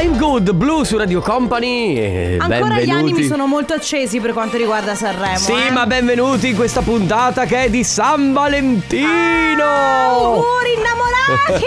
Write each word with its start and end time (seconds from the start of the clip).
I'm 0.00 0.16
Good 0.16 0.52
Blue 0.52 0.82
su 0.86 0.96
Radio 0.96 1.20
Company. 1.20 1.94
e 1.94 2.36
Ancora 2.40 2.76
benvenuti. 2.76 2.86
gli 2.86 2.90
animi 2.90 3.24
sono 3.24 3.46
molto 3.46 3.74
accesi 3.74 4.18
per 4.18 4.32
quanto 4.32 4.56
riguarda 4.56 4.94
Sanremo. 4.94 5.36
Sì, 5.36 5.52
eh. 5.52 5.70
ma 5.70 5.84
benvenuti 5.84 6.48
in 6.48 6.56
questa 6.56 6.80
puntata 6.80 7.44
che 7.44 7.64
è 7.64 7.70
di 7.70 7.84
San 7.84 8.32
Valentino. 8.32 9.62
Auguri 9.62 10.72
innamorati! 10.74 11.66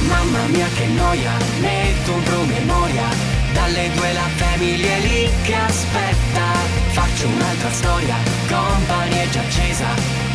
Mamma 0.08 0.46
mia 0.46 0.66
che 0.76 0.86
noia, 0.86 1.32
metto 1.60 2.12
un 2.12 2.22
promemoria 2.22 3.04
Dalle 3.52 3.90
due 3.94 4.12
la 4.12 4.28
famiglia 4.36 4.94
è 4.94 5.00
lì 5.00 5.28
che 5.42 5.54
aspetta 5.54 6.44
Faccio 6.92 7.26
un'altra 7.26 7.70
storia, 7.70 8.14
company 8.48 9.16
è 9.18 9.28
già 9.30 9.40
accesa 9.40 9.86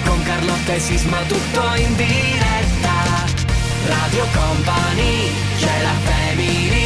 Con 0.05 0.21
Carlotta 0.23 0.73
e 0.73 0.79
Sisma 0.79 1.17
tutto 1.27 1.61
in 1.77 1.95
diretta 1.95 3.39
Radio 3.87 4.25
Company, 4.33 5.31
c'è 5.57 5.81
la 5.81 5.95
family 6.03 6.80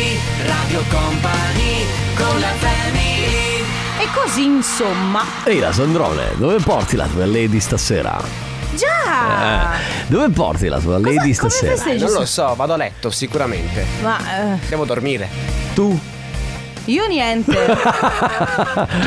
Radio 0.46 0.84
Company, 0.90 1.86
con 2.16 2.40
la 2.40 2.52
family 2.58 3.64
E 4.00 4.08
così 4.14 4.44
insomma. 4.46 5.24
Ehi, 5.46 5.60
la 5.60 5.72
Sandrone, 5.72 6.32
dove 6.36 6.58
porti 6.60 6.96
la 6.96 7.08
tua 7.08 7.26
lady 7.26 7.60
stasera? 7.60 8.20
Già! 8.76 9.74
Eh, 9.76 9.78
dove 10.08 10.30
porti 10.30 10.68
la 10.68 10.80
tua 10.80 11.00
lady 11.00 11.18
come 11.18 11.34
stasera? 11.34 11.72
festeggi? 11.76 12.04
Non 12.04 12.14
lo 12.14 12.26
so, 12.26 12.54
vado 12.56 12.74
a 12.74 12.78
letto 12.78 13.10
sicuramente. 13.10 13.86
Ma 14.02 14.18
eh, 14.54 14.58
Devo 14.68 14.86
dormire. 14.86 15.28
Tu? 15.74 15.98
io 16.88 17.08
niente. 17.08 17.52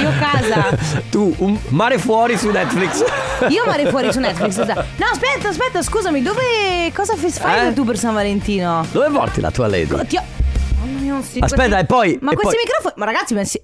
io 0.00 0.10
casa. 0.18 0.76
Tu, 1.10 1.32
un 1.38 1.56
mare 1.68 1.98
fuori 1.98 2.36
su 2.36 2.50
Netflix. 2.50 3.04
Io 3.50 3.64
mare 3.66 3.88
fuori 3.90 4.10
su 4.12 4.18
Netflix. 4.18 4.56
No, 4.56 5.06
aspetta, 5.12 5.48
aspetta, 5.50 5.80
scusami, 5.82 6.22
dove. 6.22 6.90
Cosa 6.92 7.14
fai 7.14 7.68
Eh? 7.68 7.72
tu 7.74 7.84
per 7.84 7.96
San 7.96 8.14
Valentino? 8.14 8.84
Dove 8.90 9.10
porti 9.10 9.40
la 9.40 9.50
tua 9.52 9.68
lady? 9.68 9.86
Mamma 9.86 10.02
mia, 10.10 10.22
non 11.08 11.22
si- 11.22 11.38
Aspetta, 11.40 11.62
questi- 11.64 11.80
e 11.82 11.84
poi- 11.86 12.18
Ma 12.22 12.30
e 12.32 12.34
questi 12.34 12.54
poi- 12.56 12.64
microfoni. 12.64 12.94
Ma 12.96 13.04
ragazzi, 13.04 13.34
ma, 13.34 13.44
si- 13.44 13.62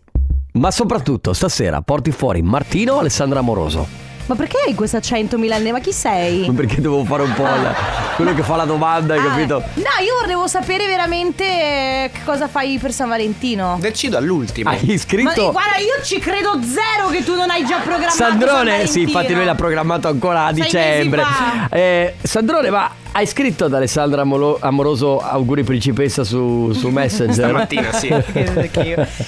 Ma 0.54 0.70
soprattutto 0.70 1.32
stasera 1.32 1.80
porti 1.82 2.10
fuori 2.12 2.40
Martino 2.42 2.94
o 2.94 2.98
Alessandra 3.00 3.38
Amoroso? 3.40 4.02
ma 4.26 4.36
perché 4.36 4.56
hai 4.66 4.74
questo 4.74 4.96
accento 4.96 5.36
milanese? 5.36 5.70
Ma 5.72 5.80
chi 5.80 5.92
sei? 5.92 6.48
Perché 6.54 6.80
devo 6.80 7.04
fare 7.04 7.24
un 7.24 7.34
po' 7.34 7.42
il- 7.42 7.74
quello 8.16 8.32
che 8.34 8.42
fa 8.42 8.56
la 8.56 8.64
domanda, 8.64 9.12
hai 9.14 9.20
Ah, 9.20 9.24
capito? 9.24 9.56
No, 9.74 9.82
io 10.02 10.14
volevo 10.22 10.46
sapere 10.46 10.86
veramente 10.86 11.44
eh, 11.44 12.10
che 12.10 12.20
cosa 12.24 12.46
fai 12.48 12.78
per 12.78 12.90
San 12.92 13.08
Valentino. 13.10 13.76
Decido 13.80 14.16
all'ultimo. 14.16 14.70
Hai 14.70 14.78
Ma 14.86 14.92
iscritto? 14.94 15.50
guarda, 15.52 15.76
io 15.76 16.02
ci 16.02 16.18
credo 16.20 16.58
zero 16.62 17.08
che 17.10 17.22
tu 17.24 17.34
non 17.34 17.50
hai 17.50 17.66
già 17.66 17.78
programmato. 17.80 18.14
San 18.16 18.30
Sandrone, 18.38 18.86
sì, 18.86 19.02
infatti 19.02 19.34
lui 19.34 19.44
l'ha 19.44 19.54
programmato 19.56 20.08
ancora 20.08 20.46
a 20.46 20.54
Sei 20.54 20.62
dicembre. 20.62 21.22
mesi 21.22 21.32
fa. 21.68 21.68
Eh, 21.76 22.14
Sandrone, 22.22 22.70
ma 22.70 22.90
hai 23.16 23.26
scritto 23.28 23.66
ad 23.66 23.74
Alessandra 23.74 24.22
Amoroso 24.22 25.20
auguri 25.20 25.62
principessa 25.62 26.24
su, 26.24 26.72
su 26.72 26.88
Messenger? 26.88 27.46
Stamattina 27.48 27.92
sì. 27.92 28.08
Vabbè 28.08 28.24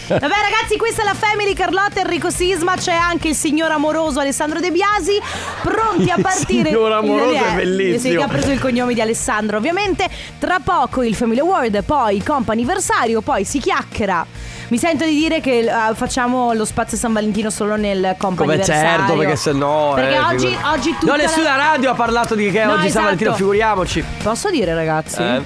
ragazzi 0.09 0.77
questa 0.77 1.03
è 1.03 1.05
la 1.05 1.15
Family 1.15 1.53
Carlotta 1.55 2.01
Enrico 2.01 2.29
Sisma 2.31 2.75
C'è 2.77 2.93
anche 2.95 3.29
il 3.29 3.37
signor 3.37 3.71
amoroso 3.71 4.19
Alessandro 4.19 4.59
De 4.59 4.73
Biasi 4.73 5.21
Pronti 5.63 6.11
a 6.11 6.17
Il 6.17 6.23
partire 6.23 6.71
signor 6.71 6.91
amoroso 6.93 7.35
è 7.45 7.53
Eh, 7.53 7.55
bellissimo. 7.55 7.99
Sì 8.01 8.17
che 8.17 8.23
ha 8.25 8.29
preso 8.29 8.51
il 8.51 8.59
cognome 8.59 8.93
di 8.93 9.01
Alessandro 9.01 9.59
ovviamente 9.59 10.09
Tra 10.41 10.59
poco 10.59 11.05
il 11.05 11.15
Family 11.15 11.39
Award 11.39 11.85
Poi 11.85 12.21
comp'anniversario 12.25 13.21
Poi 13.21 13.45
si 13.45 13.61
chiacchiera 13.61 14.27
mi 14.69 14.79
sento 14.79 15.05
di 15.05 15.15
dire 15.15 15.41
che 15.41 15.59
eh, 15.61 15.95
facciamo 15.95 16.53
lo 16.53 16.65
spazio 16.65 16.97
San 16.97 17.13
Valentino 17.13 17.51
solo 17.51 17.77
nel 17.77 18.15
comp 18.19 18.37
Come 18.39 18.63
certo, 18.63 19.15
perché 19.17 19.37
se 19.37 19.53
no. 19.53 19.93
Perché 19.95 20.15
eh, 20.15 20.19
oggi, 20.21 20.47
figurati. 20.49 20.79
oggi 20.79 20.97
tutta 20.99 21.13
No, 21.13 21.17
nessuna 21.23 21.57
la- 21.57 21.63
radio 21.71 21.91
ha 21.91 21.95
parlato 21.95 22.35
di 22.35 22.51
che 22.51 22.65
No, 22.65 22.73
oggi 22.73 22.79
San 22.79 22.87
esatto. 22.89 23.05
Valentino, 23.05 23.35
figuriamoci. 23.35 24.05
Posso 24.23 24.51
dire 24.51 24.75
ragazzi? 24.75 25.23
Eh? 25.23 25.41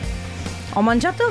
Ho 0.74 0.80
mangiato 0.82 1.28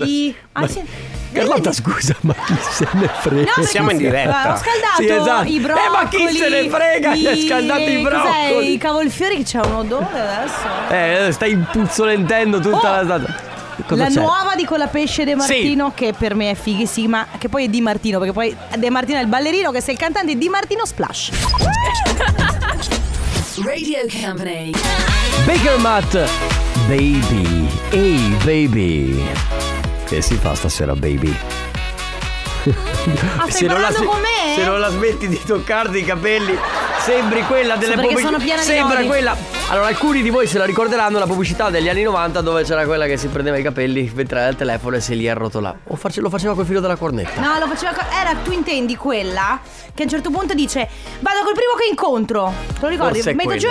i... 0.00 0.34
Ah, 0.52 0.66
sì. 0.66 0.82
Carlotta, 1.30 1.72
scusa, 1.72 2.16
ma 2.22 2.32
chi 2.46 2.54
se 2.70 2.88
ne 2.92 3.06
frega? 3.20 3.52
No, 3.54 3.62
Siamo 3.64 3.90
in 3.90 3.98
diretta. 3.98 4.54
Ho 4.54 4.56
scaldato 4.56 4.96
Sì, 4.96 5.08
esatto. 5.08 5.48
i 5.48 5.56
Eh, 5.56 5.60
broccoli. 5.60 5.88
ma 5.92 6.08
chi 6.08 6.28
se 6.36 6.48
ne 6.48 6.68
frega? 6.70 7.14
Gli 7.14 7.26
hai 7.26 7.46
scaldato 7.46 7.80
i 7.82 8.02
cos'è, 8.02 8.08
broccoli. 8.08 8.72
I 8.72 8.78
cavolfiori 8.78 9.36
che 9.36 9.42
c'è 9.42 9.60
un 9.62 9.74
odore 9.74 10.06
adesso. 10.10 10.66
Eh, 10.88 11.32
stai 11.32 11.54
puzzolentendo 11.70 12.60
tutta 12.60 12.76
Oh! 12.92 12.94
la 12.94 13.02
data. 13.02 13.47
Cosa 13.86 14.04
la 14.04 14.08
c'è? 14.08 14.20
nuova 14.20 14.54
di 14.54 14.64
quella 14.64 14.86
pesce 14.88 15.24
De 15.24 15.34
Martino 15.34 15.92
che 15.94 16.12
per 16.16 16.34
me 16.34 16.50
è 16.50 16.54
fighissima, 16.54 17.26
che 17.38 17.48
poi 17.48 17.64
è 17.64 17.68
Di 17.68 17.80
Martino, 17.80 18.18
perché 18.18 18.32
poi 18.32 18.54
De 18.76 18.90
Martino 18.90 19.18
è 19.18 19.22
il 19.22 19.28
ballerino, 19.28 19.70
che 19.70 19.80
se 19.80 19.92
il 19.92 19.98
cantante 19.98 20.32
è 20.32 20.36
Di 20.36 20.48
Martino 20.48 20.84
Splash. 20.84 21.30
Radio 23.64 23.98
Company. 24.20 24.70
Baker 25.44 25.78
Matt 25.78 26.16
Baby 26.86 27.68
Ehi 27.90 28.36
baby 28.44 29.24
Che 30.04 30.22
si 30.22 30.36
fa 30.36 30.54
stasera 30.54 30.94
baby? 30.94 31.36
Ah, 33.36 33.46
stai 33.50 33.66
parlando 33.66 34.04
con 34.04 34.20
me? 34.20 34.54
se 34.54 34.64
non 34.64 34.80
la 34.80 34.90
smetti 34.90 35.28
di 35.28 35.40
toccarti 35.44 35.98
i 35.98 36.04
capelli 36.04 36.56
Sembri 37.00 37.42
quella 37.44 37.76
delle 37.76 37.96
piena 37.96 38.36
di 38.36 38.66
Sembra 38.66 39.02
quella 39.04 39.57
Allora 39.70 39.86
alcuni 39.88 40.22
di 40.22 40.30
voi 40.30 40.46
se 40.46 40.56
la 40.56 40.64
ricorderanno 40.64 41.18
La 41.18 41.26
pubblicità 41.26 41.68
degli 41.68 41.88
anni 41.90 42.02
90 42.02 42.40
Dove 42.40 42.62
c'era 42.64 42.86
quella 42.86 43.04
che 43.06 43.18
si 43.18 43.28
prendeva 43.28 43.58
i 43.58 43.62
capelli 43.62 44.10
Mentre 44.14 44.38
era 44.40 44.48
al 44.48 44.56
telefono 44.56 44.96
e 44.96 45.00
se 45.00 45.14
li 45.14 45.28
arrotolava 45.28 45.76
O 45.88 45.96
face- 45.96 46.20
lo 46.22 46.30
faceva 46.30 46.54
col 46.54 46.64
filo 46.64 46.80
della 46.80 46.96
cornetta 46.96 47.38
No, 47.40 47.58
lo 47.58 47.66
faceva. 47.66 47.92
co- 47.92 48.06
Era 48.18 48.34
tu 48.42 48.50
intendi 48.52 48.96
quella 48.96 49.60
che 49.94 50.02
a 50.02 50.04
un 50.04 50.10
certo 50.10 50.30
punto 50.30 50.54
dice: 50.54 50.88
Vado 51.18 51.40
col 51.42 51.54
primo 51.54 51.72
che 51.76 51.88
incontro. 51.90 52.52
Te 52.68 52.74
lo 52.82 52.86
ricordi? 52.88 53.14
Forse 53.20 53.30
è 53.32 53.34
Metto 53.34 53.56
giù. 53.56 53.66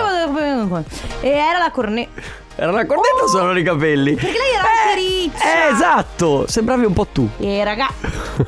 E 1.21 1.29
era 1.29 1.57
la 1.57 1.71
cornetta. 1.71 2.21
Era 2.59 2.71
la 2.71 2.85
cornetta 2.87 3.23
o 3.23 3.27
sono 3.27 3.55
i 3.57 3.61
capelli? 3.63 4.15
Perché 4.15 4.31
lei 4.31 4.53
era 4.57 4.63
anche 4.63 4.95
riccia. 4.99 5.43
Eh 5.69 5.73
esatto 5.73 6.45
Sembravi 6.47 6.85
un 6.85 6.93
po' 6.93 7.05
tu 7.05 7.29
E 7.37 7.63
raga, 7.63 7.87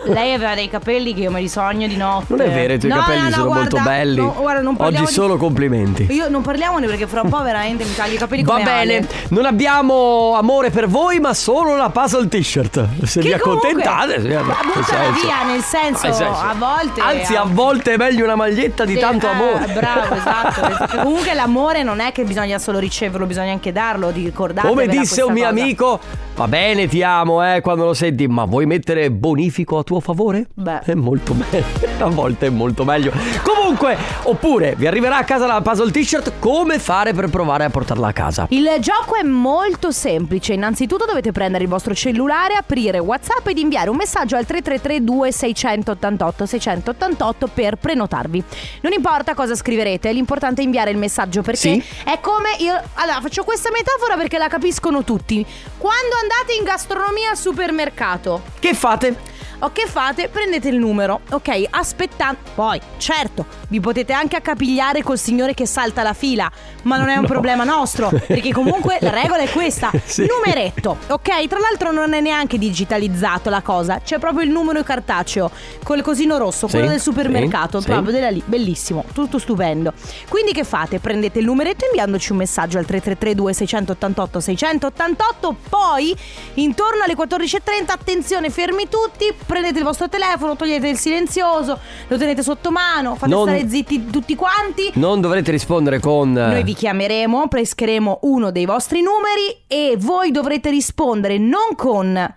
lei 0.05 0.33
aveva 0.33 0.55
dei 0.55 0.67
capelli 0.67 1.13
che 1.13 1.21
io 1.21 1.31
me 1.31 1.41
li 1.41 1.47
sogno 1.47 1.85
di 1.87 1.95
notte. 1.95 2.25
Non 2.35 2.41
è 2.41 2.49
vero, 2.51 2.73
i 2.73 2.79
tuoi 2.79 2.91
No, 2.91 2.97
capelli 3.01 3.19
no, 3.21 3.25
no, 3.27 3.31
sono 3.33 3.45
guarda, 3.45 3.61
molto 3.75 3.89
belli. 3.89 4.15
no, 4.21 4.35
guarda, 4.39 4.69
Oggi 4.77 4.99
di- 4.99 5.05
solo 5.07 5.37
complimenti. 5.37 6.07
Io 6.09 6.27
non 6.27 6.41
parliamone 6.41 6.87
perché 6.87 7.05
fra 7.05 7.21
un 7.21 7.29
po' 7.29 7.41
veramente 7.43 7.83
mi 7.83 7.93
taglio 7.93 8.15
i 8.15 8.17
capelli 8.17 8.43
Va 8.43 8.51
come 8.53 8.63
bene, 8.63 8.97
Ale. 8.97 9.07
non 9.29 9.45
abbiamo 9.45 10.33
amore 10.35 10.71
per 10.71 10.87
voi, 10.87 11.19
ma 11.19 11.33
solo 11.35 11.75
la 11.75 11.89
puzzle 11.91 12.27
t-shirt. 12.27 12.87
Se 13.05 13.19
Che 13.19 13.33
vi 13.33 13.39
comunque- 13.39 13.69
accontentate, 13.69 14.17
nel 14.17 14.43
buttala 14.73 15.09
via, 15.11 15.43
nel 15.45 15.61
senso, 15.61 16.05
Nel 16.07 16.15
senso. 16.15 16.31
a 16.41 16.55
volte. 16.57 16.99
Anzi, 17.01 17.35
a 17.35 17.43
volte 17.45 17.93
è 17.93 17.97
meglio 17.97 18.23
una 18.23 18.35
maglietta 18.35 18.85
di 18.85 18.97
tanto 18.97 19.27
eh, 19.27 19.29
amore. 19.29 19.67
Bravo, 19.73 20.15
esatto. 20.15 20.97
Comunque 21.03 21.33
l'amore 21.35 21.83
non 21.83 21.99
è 21.99 22.11
che 22.11 22.23
bisogna 22.23 22.57
solo 22.57 22.79
riceverlo, 22.79 23.25
bisogna 23.27 23.51
anche 23.51 23.71
darlo, 23.71 23.98
di 24.11 24.23
ricordarlo. 24.23 24.69
Come 24.69 24.87
disse 24.87 25.21
un 25.21 25.33
mio 25.33 25.47
amico, 25.47 25.99
va 26.35 26.47
bene, 26.47 26.87
ti 26.87 27.03
amo, 27.03 27.43
eh, 27.45 27.61
quando 27.61 27.85
lo 27.85 27.93
senti, 27.93 28.27
ma 28.27 28.45
vuoi 28.45 28.65
mettere 28.65 29.11
bonifico 29.11 29.77
a 29.77 29.83
tuo 29.83 29.99
favore? 29.99 30.47
Beh. 30.53 30.79
È 30.79 30.93
molto 30.95 31.33
meglio. 31.33 31.87
A 32.03 32.07
volte 32.09 32.47
è 32.47 32.49
molto 32.49 32.85
meglio. 32.85 33.11
Comunque, 33.43 33.97
oppure 34.23 34.73
vi 34.77 34.87
arriverà 34.87 35.17
a 35.17 35.23
casa 35.25 35.45
la 35.45 35.59
puzzle 35.61 35.91
t-shirt, 35.91 36.31
come 36.39 36.79
fare 36.79 37.13
per 37.13 37.29
provare 37.29 37.65
a 37.65 37.69
portarla 37.69 38.07
a 38.07 38.13
casa? 38.13 38.45
Il 38.51 38.69
gioco 38.79 39.15
è 39.15 39.23
molto 39.23 39.91
semplice. 39.91 40.53
Innanzitutto 40.53 41.05
dovete 41.05 41.33
prendere 41.33 41.65
il 41.65 41.69
vostro 41.69 41.93
cellulare, 41.93 42.53
aprire 42.55 42.99
WhatsApp 42.99 43.45
ed 43.47 43.57
inviare 43.57 43.89
un 43.89 43.97
messaggio 43.97 44.37
al 44.37 44.45
3332 44.45 45.31
688 45.33 46.45
688 46.45 47.49
per 47.53 47.75
prenotarvi. 47.75 48.41
Non 48.81 48.93
importa 48.93 49.33
cosa 49.33 49.55
scriverete, 49.55 50.11
l'importante 50.13 50.61
è 50.61 50.63
inviare 50.63 50.91
il 50.91 50.97
messaggio 50.97 51.41
perché 51.41 51.57
Sì. 51.59 51.83
è 52.05 52.19
come 52.21 52.55
io 52.59 52.79
allora 52.93 53.19
faccio 53.21 53.43
questa 53.43 53.69
metafora 53.89 54.15
perché 54.17 54.37
la 54.37 54.47
capiscono 54.47 55.03
tutti. 55.03 55.45
Quando 55.77 56.15
andate 56.21 56.53
in 56.53 56.63
gastronomia 56.63 57.31
al 57.31 57.37
supermercato, 57.37 58.41
Che 58.59 58.73
fate? 58.73 59.37
O 59.61 59.71
che 59.73 59.87
fate? 59.87 60.29
Prendete 60.29 60.69
il 60.69 60.77
numero, 60.77 61.19
ok? 61.31 61.65
Aspettando. 61.69 62.39
Poi, 62.55 62.79
certo, 62.97 63.45
vi 63.67 63.81
potete 63.81 64.13
anche 64.13 64.37
accapigliare 64.37 65.03
col 65.03 65.17
signore 65.17 65.53
che 65.53 65.65
salta 65.65 66.01
la 66.01 66.13
fila, 66.13 66.49
ma 66.83 66.95
non 66.97 67.09
è 67.09 67.17
un 67.17 67.25
problema 67.25 67.65
nostro, 67.65 68.09
perché 68.25 68.53
comunque 68.53 68.99
la 69.01 69.11
regola 69.11 69.41
è 69.41 69.49
questa. 69.49 69.91
Sì. 70.09 70.25
Numeretto, 70.25 70.97
ok? 71.07 71.47
Tra 71.47 71.59
l'altro 71.59 71.91
non 71.91 72.13
è 72.13 72.19
neanche 72.21 72.57
digitalizzato 72.57 73.49
la 73.51 73.61
cosa, 73.61 74.01
c'è 74.03 74.17
proprio 74.17 74.43
il 74.43 74.49
numero 74.49 74.81
cartaceo, 74.81 75.51
col 75.83 76.01
cosino 76.01 76.37
rosso, 76.37 76.67
Sì, 76.67 76.73
quello 76.73 76.89
del 76.89 76.99
supermercato, 76.99 77.79
sì, 77.79 77.85
proprio 77.87 78.11
della 78.11 78.29
lì, 78.29 78.41
bellissimo, 78.43 79.05
tutto 79.13 79.37
stupendo. 79.37 79.93
Quindi 80.27 80.51
che 80.51 80.63
fate? 80.63 80.99
Prendete 80.99 81.39
il 81.39 81.45
numeretto 81.45 81.85
inviandoci 81.85 82.31
un 82.31 82.39
messaggio 82.39 82.79
al 82.79 82.85
3332 82.85 83.53
688 83.53 84.39
688, 84.39 85.55
poi 85.69 86.15
intorno 86.55 87.03
alle 87.03 87.15
14.30, 87.15 87.59
attenzione, 87.87 88.49
fermi 88.49 88.87
tutti, 88.89 89.31
prendete 89.49 89.79
il 89.79 89.83
vostro 89.83 90.07
telefono, 90.07 90.55
togliete 90.55 90.87
il 90.87 90.97
silenzioso, 90.97 91.79
lo 92.07 92.17
tenete 92.19 92.43
sotto 92.43 92.69
mano, 92.69 93.15
fate 93.15 93.31
Non- 93.31 93.47
stare 93.47 93.67
zitti 93.67 94.05
tutti 94.11 94.35
quanti. 94.35 94.91
Non 94.93 95.21
dovrete 95.21 95.49
rispondere 95.49 95.99
con... 95.99 96.31
Noi 96.33 96.63
vi 96.63 96.75
chiameremo, 96.75 97.47
pescheremo 97.47 98.19
uno 98.21 98.51
dei 98.51 98.65
vostri 98.65 99.01
numeri 99.01 99.63
e 99.65 99.95
voi 99.97 100.29
dovrete 100.29 100.69
rispondere 100.69 101.39
non 101.39 101.73
con 101.75 102.35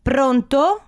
pronto? 0.00 0.80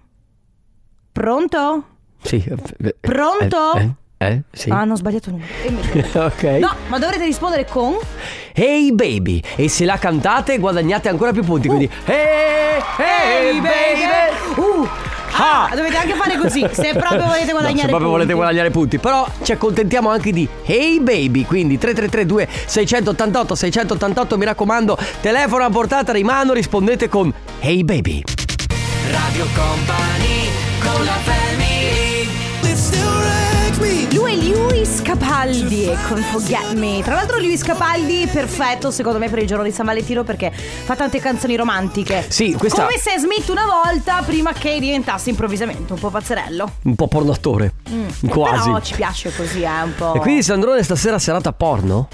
Pronto? 1.12 1.84
Sì. 2.22 2.42
eh, 2.82 2.94
Pronto? 2.98 3.74
Eh? 3.74 3.90
eh, 4.16 4.26
eh, 4.26 4.42
Sì. 4.52 4.70
Ah, 4.70 4.78
non 4.78 4.92
ho 4.92 4.96
sbagliato 4.96 5.28
il 5.28 5.34
numero. 5.34 5.92
E 5.92 6.18
ok. 6.18 6.42
No, 6.58 6.74
ma 6.88 6.98
dovrete 6.98 7.24
rispondere 7.24 7.66
con 7.66 7.96
Hey 8.54 8.92
baby. 8.92 9.42
E 9.56 9.68
se 9.68 9.84
la 9.84 9.98
cantate 9.98 10.56
guadagnate 10.58 11.10
ancora 11.10 11.32
più 11.32 11.44
punti. 11.44 11.68
Quindi. 11.68 11.90
Hey, 12.06 12.80
hey, 12.96 13.58
Hey, 13.58 13.60
baby. 13.60 15.19
Ah! 15.32 15.68
Ah, 15.70 15.74
dovete 15.76 15.96
anche 15.96 16.14
fare 16.14 16.36
così, 16.36 16.66
se 16.72 16.92
proprio 16.98 17.24
volete 17.26 17.46
No, 17.46 17.52
guadagnare 17.52 17.80
se 17.80 17.86
proprio 17.88 18.08
volete 18.10 18.32
punti. 18.32 18.34
guadagnare 18.34 18.70
punti, 18.70 18.98
però 18.98 19.26
ci 19.42 19.52
accontentiamo 19.52 20.08
anche 20.10 20.32
di 20.32 20.48
Hey 20.64 21.00
Baby, 21.00 21.44
quindi 21.44 21.78
3332 21.78 22.48
688 22.66 23.54
688, 23.54 24.38
mi 24.38 24.44
raccomando, 24.44 24.98
telefono 25.20 25.64
a 25.64 25.70
portata 25.70 26.12
di 26.12 26.24
mano, 26.24 26.52
rispondete 26.52 27.08
con 27.08 27.32
Hey 27.60 27.82
Baby. 27.84 28.22
Radio 29.10 29.46
Company 29.54 30.48
con 30.80 31.04
la 31.04 31.12
family 31.12 31.39
Capaldi 35.40 35.84
e 35.86 35.96
con 36.06 36.18
Forget 36.18 36.74
Me. 36.74 37.00
Tra 37.02 37.14
l'altro 37.14 37.38
Luis 37.38 37.62
Capaldi 37.62 38.28
perfetto 38.30 38.90
secondo 38.90 39.18
me 39.18 39.30
per 39.30 39.38
il 39.38 39.46
giorno 39.46 39.64
di 39.64 39.70
San 39.70 39.86
Valentino 39.86 40.22
perché 40.22 40.52
fa 40.52 40.94
tante 40.94 41.18
canzoni 41.18 41.56
romantiche. 41.56 42.26
Sì, 42.28 42.52
questa- 42.52 42.82
Come 42.84 42.98
Sam 42.98 43.16
Smith 43.18 43.48
una 43.48 43.64
volta 43.64 44.20
prima 44.22 44.52
che 44.52 44.78
diventasse 44.78 45.30
improvvisamente 45.30 45.94
un 45.94 45.98
po' 45.98 46.10
pazzerello. 46.10 46.70
Un 46.82 46.94
po' 46.94 47.06
pornatore, 47.08 47.72
quasi. 48.28 48.68
Mm. 48.68 48.72
Però 48.74 48.80
ci 48.82 48.94
piace 48.96 49.32
così, 49.34 49.62
eh, 49.62 49.82
un 49.82 49.94
po'. 49.96 50.12
E 50.12 50.18
quindi 50.18 50.42
Sandrone 50.42 50.82
stasera 50.82 51.18
serata 51.18 51.54
porno? 51.54 52.08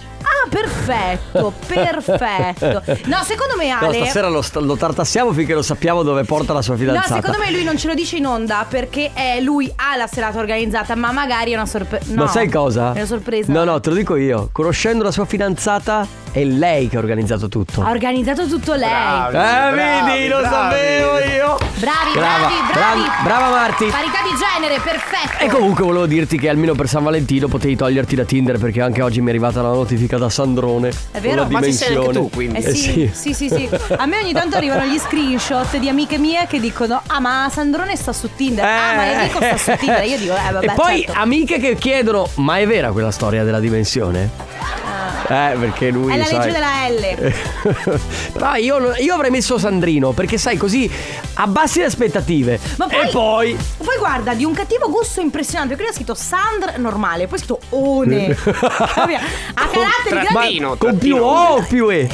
Perfetto, 0.49 1.53
perfetto. 1.67 2.83
No, 3.07 3.23
secondo 3.25 3.55
me 3.57 3.69
No, 3.69 3.87
Ale 3.89 3.97
stasera 4.05 4.29
lo, 4.29 4.43
sta- 4.43 4.61
lo 4.61 4.77
tartassiamo 4.77 5.33
finché 5.33 5.55
lo 5.55 5.63
sappiamo 5.63 6.03
dove 6.03 6.25
porta 6.25 6.53
la 6.53 6.63
sua 6.63 6.75
No, 6.75 6.81
fidanzata. 6.81 7.15
secondo 7.17 7.39
me 7.39 7.51
lui 7.51 7.65
non 7.65 7.77
ce 7.77 7.89
lo 7.89 7.95
dice 7.95 8.17
in 8.17 8.27
onda 8.27 8.65
perché 8.69 9.11
è 9.13 9.41
lui 9.41 9.71
ha 9.77 9.97
la 9.97 10.07
serata 10.07 10.39
organizzata, 10.39 10.95
ma 10.95 11.13
magari 11.13 11.53
è 11.53 11.55
una 11.55 11.67
sorpresa. 11.67 12.05
No, 12.15 12.25
Ma 12.25 12.29
sai 12.31 12.49
cosa? 12.51 12.93
È 12.93 12.97
una 12.99 13.07
sorpresa. 13.07 13.53
No, 13.53 13.65
no, 13.65 13.81
te 13.81 13.91
lo 13.91 13.97
dico 13.97 14.17
io. 14.17 14.49
Conoscendo 14.53 15.03
la 15.05 15.11
sua 15.11 15.25
fidanzata, 15.25 16.07
è 16.37 16.45
lei 16.45 16.87
che 16.89 16.97
ha 16.97 16.99
organizzato 16.99 17.49
tutto. 17.49 17.81
Ha 17.81 17.89
organizzato 17.89 18.47
tutto 18.47 18.75
lei. 18.75 18.91
Bravi. 18.91 19.37
Eh, 19.37 19.75
bravi, 19.75 20.11
vedi, 20.13 20.29
lo 20.29 20.41
bravi. 20.41 20.55
sapevo 20.55 21.19
io. 21.19 21.57
Bravi, 21.77 22.13
Brava, 22.13 22.37
bravi, 22.47 22.55
bravi. 22.73 23.03
brava 23.23 23.49
Marti. 23.49 23.85
Parità 23.87 24.19
di 24.23 24.37
genere, 24.37 24.81
perfetto. 24.83 25.43
E 25.43 25.49
comunque 25.49 25.85
volevo 25.85 26.05
dirti 26.05 26.39
che 26.39 26.51
almeno 26.51 26.75
per 26.75 26.89
San 26.89 27.05
Valentino 27.05 27.49
potevi 27.49 27.75
toglierti 27.77 28.15
da 28.15 28.25
Tinder 28.25 28.59
perché 28.59 28.83
anche 28.83 29.01
oggi 29.01 29.23
mi 29.23 29.29
è 29.29 29.31
arrivata 29.31 29.63
la 29.63 29.71
notifica 29.71 30.19
da 30.19 30.29
Sandrone. 30.29 30.91
È 31.11 31.21
vero? 31.21 31.47
Ma 31.49 31.63
ci 31.63 31.73
sei 31.73 31.97
anche 31.97 32.13
tu, 32.13 32.29
quindi. 32.29 32.59
Eh 32.59 32.75
sì, 32.75 33.03
Eh 33.05 33.11
sì, 33.15 33.33
sì, 33.33 33.49
sì. 33.49 33.71
A 33.97 34.05
me 34.05 34.19
ogni 34.19 34.35
tanto 34.35 34.57
arrivano 34.57 34.85
gli 34.85 34.99
screenshot 34.99 35.79
di 35.79 35.89
amiche 35.89 36.19
mie 36.19 36.47
che 36.47 36.61
dicono: 36.61 37.01
Ah, 37.07 37.19
ma 37.19 37.49
Sandrone 37.51 37.97
sta 37.97 38.13
su 38.13 38.29
Tinder. 38.37 38.63
Ah, 38.63 38.95
ma 38.95 39.11
Enrico 39.11 39.39
sta 39.41 39.57
su 39.57 39.73
Tinder. 39.79 40.05
Io 40.05 40.19
dico, 40.19 40.35
eh, 40.35 40.53
vabbè. 40.53 40.67
E 40.67 40.75
poi 40.75 41.03
certo. 41.07 41.19
amiche 41.19 41.59
che 41.59 41.77
chiedono: 41.77 42.29
Ma 42.35 42.59
è 42.59 42.67
vera 42.67 42.91
quella 42.91 43.11
storia 43.11 43.43
della 43.43 43.61
dimensione? 43.61 44.85
Eh, 45.29 45.57
perché 45.59 45.91
lui. 45.91 46.13
È 46.13 46.17
la 46.17 46.25
sai- 46.25 46.39
legge 46.39 46.53
della 46.53 46.89
L. 46.89 48.01
Però 48.33 48.55
io, 48.55 48.95
io 48.97 49.15
avrei 49.15 49.31
messo 49.31 49.59
Sandrino 49.59 50.13
perché 50.13 50.39
sai 50.39 50.57
così 50.57 50.91
abbassi 51.35 51.81
le 51.81 51.87
aspettative. 51.87 52.59
Ma 52.77 52.87
poi, 52.87 53.07
e 53.07 53.11
poi. 53.11 53.59
poi 53.83 53.97
guarda, 53.99 54.35
di 54.35 54.45
un 54.45 54.53
cattivo 54.53 54.89
gusto 54.89 55.21
impressionante. 55.21 55.75
Perché 55.75 55.83
lui 55.85 55.93
ha 55.93 55.97
scritto 55.97 56.15
Sandr 56.15 56.79
normale, 56.79 57.27
poi 57.27 57.39
ha 57.39 57.39
scritto 57.39 57.61
One. 57.71 58.35
Capito? 58.37 59.21
ha 59.55 59.67
caratteri 59.67 60.11
grandi. 60.11 60.27
trattino. 60.33 60.77
Con 60.77 60.99
più. 60.99 61.17
O 61.17 61.55
o 61.57 61.63
più 61.63 61.89
E. 61.91 62.09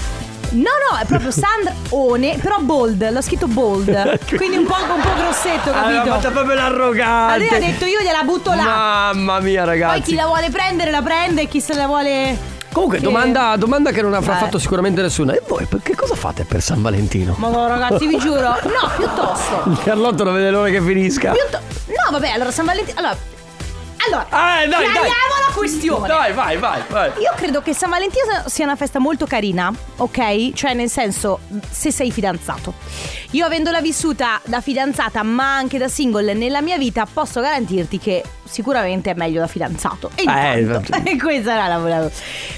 No, 0.52 0.68
no, 0.90 0.98
è 0.98 1.06
proprio 1.06 1.30
Sandr 1.30 1.72
One, 1.90 2.36
però 2.38 2.58
bold, 2.60 3.10
l'ho 3.10 3.22
scritto 3.22 3.46
bold. 3.46 4.18
Quindi 4.36 4.58
un 4.58 4.66
po', 4.66 4.74
un 4.74 5.00
po' 5.00 5.14
grossetto, 5.16 5.70
Aveva 5.70 6.00
capito? 6.02 6.14
fatto 6.14 6.30
proprio 6.30 6.54
l'arrogante. 6.56 7.32
Allora 7.34 7.56
ha 7.56 7.58
detto 7.70 7.84
io 7.86 8.00
gliela 8.02 8.22
butto 8.22 8.52
là. 8.52 8.62
Mamma 8.62 9.40
mia, 9.40 9.64
Poi 9.64 9.74
chi 9.74 9.80
ragazzi. 9.80 10.14
la 10.14 10.26
vuole 10.26 10.50
prendere 10.50 10.90
la 10.90 11.00
prende 11.00 11.42
e 11.42 11.48
chi 11.48 11.58
se 11.60 11.74
la 11.74 11.86
vuole. 11.86 12.36
Comunque, 12.72 12.98
che- 12.98 13.04
domanda, 13.04 13.54
domanda 13.56 13.90
che 13.90 14.02
non 14.02 14.14
avrà 14.14 14.36
Eh. 14.36 14.38
fatto 14.40 14.58
sicuramente 14.58 15.02
nessuno. 15.02 15.32
E 15.32 15.42
voi 15.46 15.66
che 15.82 15.94
cosa 15.94 16.14
fate 16.14 16.44
per 16.44 16.62
San 16.62 16.80
Valentino? 16.82 17.34
Ma 17.38 17.48
no, 17.48 17.66
ragazzi, 17.68 18.06
vi 18.06 18.18
giuro. 18.18 18.40
No, 18.40 18.90
piuttosto. 18.96 19.78
Carlotto 19.84 20.24
non 20.24 20.34
vede 20.34 20.50
l'ora 20.50 20.70
che 20.70 20.80
finisca. 20.80 21.32
Piutto- 21.32 21.60
No, 21.86 22.10
vabbè, 22.12 22.30
allora 22.30 22.50
San 22.50 22.64
Valentino. 22.64 22.98
Allora. 22.98 23.16
Allora. 24.04 24.62
Eh, 24.62 24.66
dai, 24.68 24.84
dai. 24.92 25.10
Questione. 25.54 26.06
Dai, 26.08 26.32
vai, 26.32 26.56
vai, 26.56 26.82
vai. 26.88 27.10
Io 27.20 27.32
credo 27.36 27.62
che 27.62 27.74
San 27.74 27.90
Valentino 27.90 28.44
sia 28.46 28.64
una 28.64 28.76
festa 28.76 28.98
molto 28.98 29.26
carina, 29.26 29.72
ok? 29.96 30.52
Cioè, 30.52 30.74
nel 30.74 30.90
senso, 30.90 31.40
se 31.70 31.90
sei 31.90 32.10
fidanzato. 32.10 32.74
Io 33.32 33.46
avendola 33.46 33.80
vissuta 33.80 34.40
da 34.44 34.60
fidanzata, 34.60 35.22
ma 35.22 35.56
anche 35.56 35.78
da 35.78 35.88
single 35.88 36.34
nella 36.34 36.60
mia 36.60 36.76
vita, 36.78 37.06
posso 37.10 37.40
garantirti 37.40 37.98
che 37.98 38.22
sicuramente 38.44 39.10
è 39.10 39.14
meglio 39.14 39.40
da 39.40 39.46
fidanzato. 39.46 40.10
E 40.14 40.24
Eh, 40.26 40.60
intanto- 40.60 40.92
e 41.08 41.16
questa 41.18 41.52
era 41.54 41.66
la 41.68 41.78
volevo. 41.78 42.10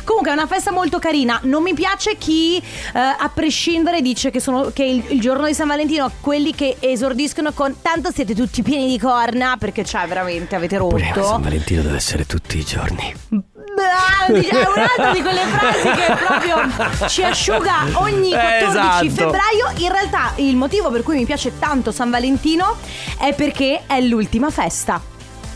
Comunque 0.05 0.31
è 0.31 0.35
una 0.35 0.47
festa 0.47 0.73
molto 0.73 0.99
carina. 0.99 1.39
Non 1.45 1.63
mi 1.63 1.75
piace 1.75 2.17
chi, 2.17 2.57
eh, 2.59 2.63
a 2.99 3.31
prescindere, 3.33 4.01
dice 4.03 4.31
che, 4.31 4.41
sono, 4.41 4.71
che 4.75 4.83
il, 4.85 5.05
il 5.09 5.21
giorno 5.21 5.47
di 5.47 5.55
San 5.55 5.69
Valentino, 5.69 6.11
quelli 6.21 6.53
che 6.55 6.77
esordiscono 6.81 7.53
con 7.53 7.77
tanto 7.81 8.11
siete 8.13 8.35
tutti 8.35 8.63
pieni 8.63 8.89
di 8.89 8.99
corna, 8.99 9.57
perché 9.59 9.85
cioè 9.85 10.07
veramente 10.07 10.57
avete 10.57 10.77
rotto. 10.79 11.39
Valentino 11.39 11.83
deve 11.83 11.97
essere 11.97 12.27
tutti 12.27 12.59
i 12.59 12.65
giorni. 12.65 12.84
Bravo, 12.89 14.39
dice- 14.39 14.51
È 14.51 14.67
un'altra 14.69 15.13
di 15.13 15.23
quelle 15.23 15.41
frasi 15.41 15.89
che 15.91 16.15
proprio 16.25 17.09
ci 17.09 17.23
asciuga 17.25 17.73
ogni 17.95 18.31
14 18.31 18.67
Esatto. 18.69 19.11
febbraio. 19.11 19.71
In 19.79 19.91
realtà 19.93 20.33
il 20.37 20.57
motivo 20.57 20.91
per 20.91 21.03
cui 21.03 21.17
mi 21.17 21.25
piace 21.25 21.59
tanto 21.59 21.91
San 21.93 22.11
Valentino 22.11 22.77
è 23.19 23.35
perché 23.35 23.83
è 23.87 24.01
l'ultima 24.01 24.51
festa. 24.51 25.01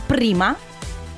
Prima 0.07 0.55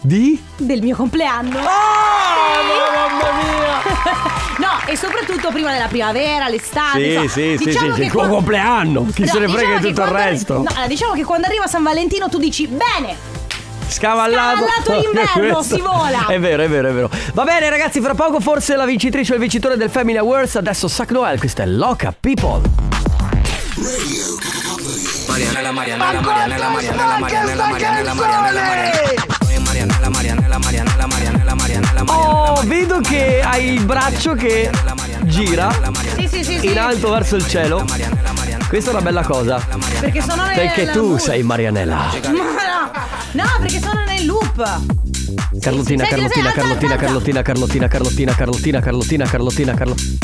Di? 0.00 0.42
del 0.56 0.82
mio 0.82 0.96
compleanno. 0.96 1.58
Ah, 1.58 2.60
mamma 3.08 3.32
mia! 3.42 4.38
No, 4.60 4.78
e 4.84 4.94
soprattutto 4.94 5.50
prima 5.52 5.72
della 5.72 5.86
primavera, 5.86 6.46
l'estate. 6.48 7.20
Sì, 7.22 7.28
sì, 7.28 7.56
sì, 7.56 7.64
Diciamo 7.64 7.94
sì, 7.94 8.00
che 8.00 8.04
il 8.06 8.10
tuo 8.10 8.28
compleanno. 8.28 9.06
Chi 9.14 9.22
No, 9.24 9.26
se 9.32 9.38
ne 9.38 9.48
frega 9.48 9.78
diciamo 9.78 9.78
di 9.78 9.86
tutto 9.88 10.02
il 10.02 10.08
resto? 10.08 10.54
No, 10.58 10.86
diciamo 10.86 11.12
che 11.14 11.24
quando 11.24 11.46
arriva 11.46 11.66
San 11.66 11.82
Valentino 11.82 12.28
tu 12.28 12.38
dici 12.38 12.66
bene, 12.66 13.16
Scavallato. 13.90 14.66
Scavallato 14.66 15.08
inverno, 15.08 15.62
si 15.62 15.80
vola. 15.80 16.26
È 16.26 16.38
vero, 16.38 16.62
è 16.62 16.68
vero, 16.68 16.88
è 16.88 16.92
vero. 16.92 17.10
Va 17.34 17.44
bene, 17.44 17.68
ragazzi, 17.68 18.00
fra 18.00 18.14
poco 18.14 18.40
forse 18.40 18.76
la 18.76 18.84
vincitrice 18.84 19.32
o 19.32 19.34
il 19.34 19.40
vincitore 19.40 19.76
del 19.76 19.90
Family 19.90 20.18
Awards. 20.18 20.56
Adesso 20.56 20.88
Sac 20.88 21.10
Noel, 21.10 21.38
questa 21.38 21.64
è 21.64 21.66
Loca 21.66 22.14
People. 22.18 22.62
Marianella, 25.26 25.72
Marianella, 25.72 26.20
Marianella, 26.20 26.58
Oh, 32.06 32.62
vedo 32.64 33.00
che 33.00 33.40
hai 33.42 33.74
il 33.74 33.84
braccio 33.84 34.34
che 34.34 34.70
gira 35.22 35.70
sì, 36.16 36.28
sì, 36.28 36.42
sì, 36.44 36.66
in 36.70 36.78
alto 36.78 37.10
verso 37.10 37.36
il 37.36 37.46
cielo. 37.46 37.84
Questa 38.68 38.90
è 38.90 38.92
una 38.92 39.02
bella 39.02 39.22
cosa. 39.22 39.64
Perché 40.00 40.22
sono 40.22 40.44
Perché 40.54 40.90
tu 40.90 41.16
sei 41.18 41.42
Marianella. 41.42 41.96
Marianella 41.96 42.69
no, 43.32 43.44
perché 43.58 43.78
sono 43.80 44.02
nel 44.06 44.26
loop. 44.26 44.56
Carlottina, 45.60 46.04
Carlottina, 46.04 46.50
Carlottina, 46.52 46.96
Carlottina, 46.96 47.42
Carlottina, 47.42 47.88
Carlottina, 47.88 48.32
Carlottina, 48.34 48.80
Carlottina, 48.80 49.24
Carlottina, 49.26 49.74
Carlottina. 49.74 50.18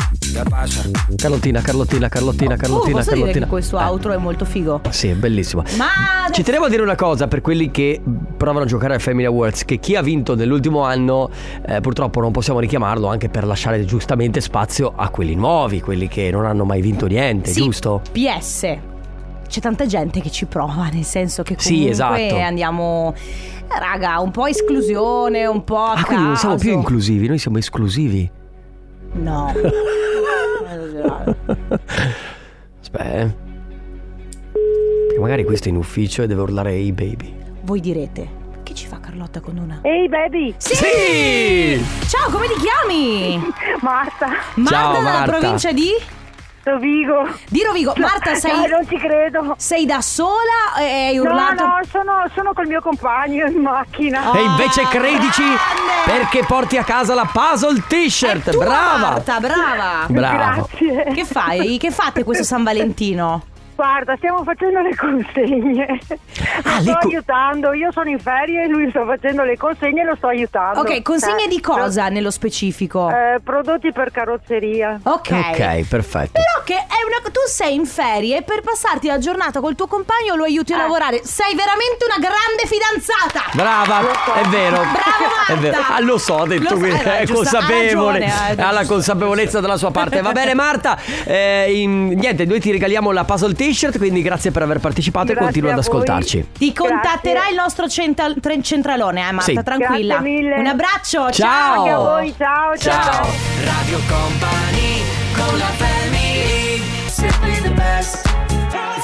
Carlottina, 1.17 1.61
Carlottina, 1.63 2.09
Carlottina, 2.09 2.55
Oh, 2.55 2.57
Carlottina, 2.57 3.03
che 3.03 3.09
Carlottina. 3.11 3.47
questo 3.47 3.79
Eh, 3.79 3.83
outro 3.85 4.13
è 4.13 4.17
molto 4.19 4.45
figo. 4.45 4.81
Sì, 4.91 5.09
è 5.09 5.15
bellissimo. 5.15 5.63
Ma 5.77 5.89
Ci 6.31 6.43
tenevo 6.43 6.67
a 6.67 6.69
dire 6.69 6.83
una 6.83 6.95
cosa 6.95 7.27
per 7.29 7.41
quelli 7.41 7.71
che 7.71 8.01
provano 8.37 8.65
a 8.65 8.69
giocare 8.69 8.95
al 8.95 9.01
Family 9.01 9.25
Awards, 9.27 9.65
che 9.65 9.79
chi 9.79 9.95
ha 9.97 10.03
vinto 10.03 10.35
nell'ultimo 10.35 10.83
anno 10.85 11.31
eh, 11.67 11.81
purtroppo 11.81 12.21
non 12.21 12.33
possiamo 12.33 12.59
richiamarlo 12.61 13.07
anche 13.07 13.29
per 13.31 13.45
lasciare 13.47 13.85
giustamente 13.85 14.41
spazio 14.41 14.93
a 14.95 15.09
quelli 15.09 15.35
nuovi, 15.35 15.81
quelli 15.81 16.09
che 16.09 16.31
non 16.31 16.45
hanno 16.45 16.65
mai 16.65 16.83
vinto 16.83 17.07
niente, 17.07 17.53
giusto? 17.53 18.03
PS. 18.13 18.77
C'è 19.49 19.61
tanta 19.61 19.87
gente 19.87 20.21
che 20.21 20.31
ci 20.31 20.47
prova, 20.47 20.88
nel 20.93 21.05
senso 21.05 21.43
che 21.43 21.57
comunque 21.57 21.85
Sì, 21.85 21.88
esatto. 21.88 22.37
andiamo 22.37 23.15
raga, 23.69 24.21
un 24.21 24.31
po' 24.31 24.47
esclusione, 24.47 25.47
un 25.47 25.65
po' 25.65 25.79
a 25.79 25.93
Ah, 25.93 26.05
quindi 26.05 26.25
non 26.25 26.37
siamo 26.37 26.57
più 26.57 26.73
inclusivi, 26.73 27.26
noi 27.26 27.38
siamo 27.38 27.59
esclusivi. 27.59 28.31
No. 29.15 29.53
Aspetta. 32.81 33.05
eh. 33.15 33.35
Perché 35.07 35.21
magari 35.21 35.45
questo 35.45 35.69
è 35.69 35.71
in 35.71 35.76
ufficio 35.76 36.23
e 36.23 36.26
deve 36.26 36.43
urlare 36.43 36.71
Hey 36.73 36.93
baby. 36.93 37.35
Voi 37.62 37.81
direte, 37.81 38.29
che 38.62 38.75
ci 38.75 38.87
fa 38.87 39.00
Carlotta 39.00 39.41
con 39.41 39.57
una? 39.59 39.81
Ehi 39.83 40.09
baby, 40.09 40.55
Sì! 40.59 41.85
Ciao, 42.07 42.31
come 42.31 42.47
ti 42.47 42.55
chiami? 42.61 43.38
Marta, 43.83 44.29
Marta 44.55 44.71
Ciao, 44.76 44.93
dalla 44.93 45.03
Marta. 45.11 45.38
provincia 45.38 45.73
di? 45.73 45.88
Rovigo. 46.70 47.28
Di 47.49 47.62
Rovigo. 47.62 47.92
Marta, 47.96 48.35
sei, 48.35 48.50
No, 48.52 48.66
non 48.66 48.88
ci 48.88 48.96
credo. 48.99 49.54
sei 49.56 49.87
da 49.87 50.00
sola 50.00 50.75
e 50.78 50.82
hai 50.82 51.14
No, 51.14 51.23
urlato? 51.23 51.64
no, 51.64 51.78
sono, 51.88 52.12
sono 52.35 52.52
col 52.54 52.66
mio 52.66 52.80
compagno 52.80 53.46
in 53.46 53.61
macchina. 53.61 54.32
E 54.32 54.42
invece 54.42 54.82
credici 54.88 55.42
grande! 55.44 56.02
perché 56.18 56.44
porti 56.44 56.76
a 56.76 56.82
casa 56.82 57.14
la 57.14 57.28
puzzle 57.32 57.85
t-shirt. 57.87 58.56
Brava! 58.56 58.99
Marta, 58.99 59.38
brava. 59.38 60.06
Bravo. 60.08 60.68
Grazie. 60.73 61.04
Che 61.14 61.25
fai? 61.25 61.78
Che 61.78 61.90
fate 61.92 62.25
questo 62.25 62.42
San 62.42 62.64
Valentino? 62.64 63.42
Guarda, 63.76 64.16
stiamo 64.16 64.42
facendo 64.42 64.80
le 64.80 64.95
consegne. 64.97 66.00
Ah, 66.64 66.76
lo 66.76 66.83
sto 66.83 66.99
co- 67.00 67.09
aiutando, 67.09 67.73
io 67.75 67.92
sono 67.92 68.09
in 68.09 68.18
ferie 68.18 68.64
e 68.64 68.68
lui 68.68 68.88
sta 68.88 69.04
facendo 69.04 69.42
le 69.45 69.56
consegne 69.59 70.00
e 70.00 70.04
lo 70.04 70.14
sto 70.16 70.28
aiutando. 70.28 70.80
Ok, 70.80 71.02
consegne 71.02 71.45
Eh, 71.45 71.49
di 71.49 71.61
cosa 71.61 72.09
nello 72.09 72.30
specifico? 72.30 73.11
eh, 73.11 73.38
prodotti 73.45 73.92
per 73.92 74.11
carrozzeria. 74.11 74.99
Ok. 75.02 75.30
Ok, 75.30 75.88
perfetto. 75.88 76.33
Però 76.33 76.64
che 76.64 76.75
è 76.75 77.00
una 77.06 77.14
tu 77.37 77.40
sei 77.49 77.75
in 77.75 77.85
ferie 77.85 78.38
e 78.38 78.42
per 78.42 78.62
passarti 78.62 79.09
la 79.09 79.18
giornata 79.18 79.61
col 79.61 79.75
tuo 79.75 79.87
compagno 79.87 80.37
lo 80.37 80.45
aiuti 80.45 80.73
a 80.73 80.76
Eh. 80.76 80.78
lavorare. 80.78 81.21
Sei 81.25 81.54
veramente 81.54 82.06
una 82.06 82.16
grande 82.18 82.64
fidanzata. 82.64 83.50
Brava, 83.52 84.00
è 84.40 84.47
vero. 84.49 84.76
Brava 84.76 84.85
Marta. 84.87 85.52
È 85.52 85.56
vero. 85.56 85.76
Ah, 85.90 86.00
lo 86.00 86.16
so, 86.18 86.38
ha 86.38 86.47
detto 86.47 86.62
Lo 86.62 86.68
so, 86.71 86.76
quindi 86.76 87.00
eh, 87.02 87.18
è 87.18 87.25
giusto, 87.25 87.56
ha 87.56 87.61
consapevole. 87.61 88.18
ragione, 88.21 88.54
eh. 88.56 88.62
ha 88.62 88.71
la 88.71 88.87
consapevolezza 88.87 89.61
dalla 89.61 89.76
sua 89.76 89.90
parte. 89.90 90.23
Va 90.23 90.33
bene, 90.33 90.54
Marta. 90.54 90.99
eh, 91.25 91.73
in- 91.83 92.06
niente, 92.16 92.47
noi 92.47 92.59
ti 92.61 92.71
regaliamo 92.71 93.11
la 93.12 93.25
puzzle 93.25 93.54
t-shirt. 93.70 93.99
Quindi 93.99 94.23
grazie 94.23 94.50
per 94.50 94.62
aver 94.62 94.78
partecipato 94.78 95.26
e 95.26 95.35
Grazie 95.35 95.44
continua 95.44 95.73
ad 95.73 95.78
ascoltarci. 95.78 96.49
Ti 96.58 96.73
contatterà 96.73 97.32
Grazie. 97.32 97.50
il 97.50 97.56
nostro 97.56 97.88
central- 97.88 98.37
tre- 98.40 98.62
centralone, 98.62 99.20
eh, 99.28 99.32
Marta, 99.32 99.52
Sì. 99.52 99.61
tranquilla. 99.62 100.14
Grazie 100.18 100.30
mille. 100.32 100.54
Un 100.58 100.66
abbraccio, 100.66 101.30
Ciao. 101.30 101.78
Anche 101.78 101.90
a 101.90 101.96
voi, 101.99 102.35
ciao, 102.37 102.76
ciao. 102.76 103.02
Ciao. 103.12 103.26
Radio 103.64 103.99
Company 104.08 105.02
con 105.35 105.58
la 105.58 105.64
family 105.76 106.82
Simply 107.08 107.61
the 107.62 107.70
best 107.70 108.36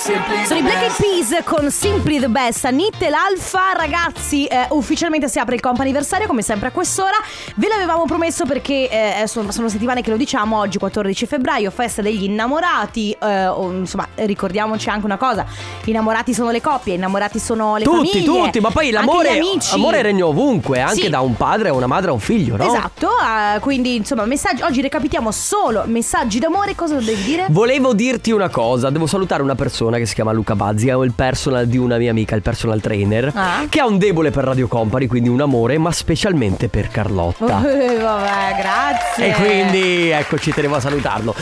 Sono 0.04 0.58
i 0.58 0.62
Black 0.62 0.82
Eyed 0.82 0.94
Peas 0.96 1.44
con 1.44 1.70
Simply 1.70 2.18
the 2.18 2.28
Best 2.28 2.64
Anit 2.64 3.00
e 3.00 3.08
l'Alfa 3.08 3.72
Ragazzi 3.76 4.46
eh, 4.46 4.66
ufficialmente 4.70 5.28
si 5.28 5.38
apre 5.38 5.54
il 5.54 5.60
comp'anniversario 5.60 6.26
come 6.26 6.42
sempre 6.42 6.66
a 6.68 6.70
quest'ora 6.72 7.14
Ve 7.54 7.68
l'avevamo 7.68 8.04
promesso 8.04 8.44
perché 8.44 8.88
eh, 9.20 9.26
sono, 9.28 9.52
sono 9.52 9.68
settimane 9.68 10.02
che 10.02 10.10
lo 10.10 10.16
diciamo 10.16 10.58
Oggi 10.58 10.78
14 10.78 11.24
febbraio 11.26 11.70
festa 11.70 12.02
degli 12.02 12.24
innamorati 12.24 13.16
eh, 13.22 13.46
o, 13.46 13.70
Insomma 13.70 14.08
ricordiamoci 14.16 14.88
anche 14.88 15.04
una 15.04 15.16
cosa 15.18 15.46
Innamorati 15.84 16.34
sono 16.34 16.50
le 16.50 16.60
coppie 16.60 16.94
Innamorati 16.94 17.38
sono 17.38 17.76
le 17.76 17.84
Tutti, 17.84 18.08
famiglie 18.10 18.24
tutti, 18.24 18.58
ma 18.60 18.70
poi 18.72 18.90
l'amore, 18.90 19.34
gli 19.34 19.38
amici. 19.38 19.72
amore 19.74 20.02
regna 20.02 20.26
ovunque, 20.26 20.80
anche 20.80 21.02
Sì. 21.02 21.10
da 21.10 21.20
un 21.20 21.36
padre 21.36 21.68
a 21.68 21.74
una 21.74 21.86
madre 21.86 22.10
a 22.10 22.12
un 22.12 22.18
figlio, 22.18 22.56
no? 22.56 22.66
Esatto, 22.66 23.08
eh, 23.20 23.60
quindi 23.60 23.94
insomma 23.94 24.24
messaggi 24.24 24.62
Oggi 24.62 24.80
recapitiamo 24.80 25.30
solo 25.30 25.84
messaggi 25.86 26.40
d'amore 26.40 26.74
Cosa 26.74 26.96
devi 26.96 27.22
dire? 27.22 27.46
Volevo 27.50 27.92
dirti 27.94 28.32
una 28.32 28.48
cosa, 28.48 28.90
devo 28.90 29.06
salutare 29.06 29.42
una 29.44 29.54
persona 29.54 29.90
che 29.98 30.06
si 30.06 30.14
chiama 30.14 30.32
Luca 30.32 30.54
Bazzi, 30.54 30.88
è 30.88 30.94
il 30.96 31.12
personal 31.14 31.66
di 31.66 31.76
una 31.78 31.96
mia 31.98 32.10
amica, 32.10 32.34
il 32.34 32.42
personal 32.42 32.80
trainer, 32.80 33.30
Ah. 33.34 33.64
che 33.68 33.80
ha 33.80 33.86
un 33.86 33.98
debole 33.98 34.30
per 34.30 34.44
Radio 34.44 34.68
Company, 34.68 35.06
quindi 35.06 35.28
un 35.28 35.40
amore, 35.40 35.78
ma 35.78 35.90
specialmente 35.92 36.68
per 36.68 36.88
Carlotta. 36.88 37.62
Eh, 37.72 37.96
vabbè, 37.98 38.56
grazie 38.60 39.26
E 39.28 39.32
quindi 39.34 40.08
ecco, 40.10 40.38
ci 40.38 40.52
tenevo 40.52 40.76
a 40.76 40.80
salutarlo. 40.80 41.34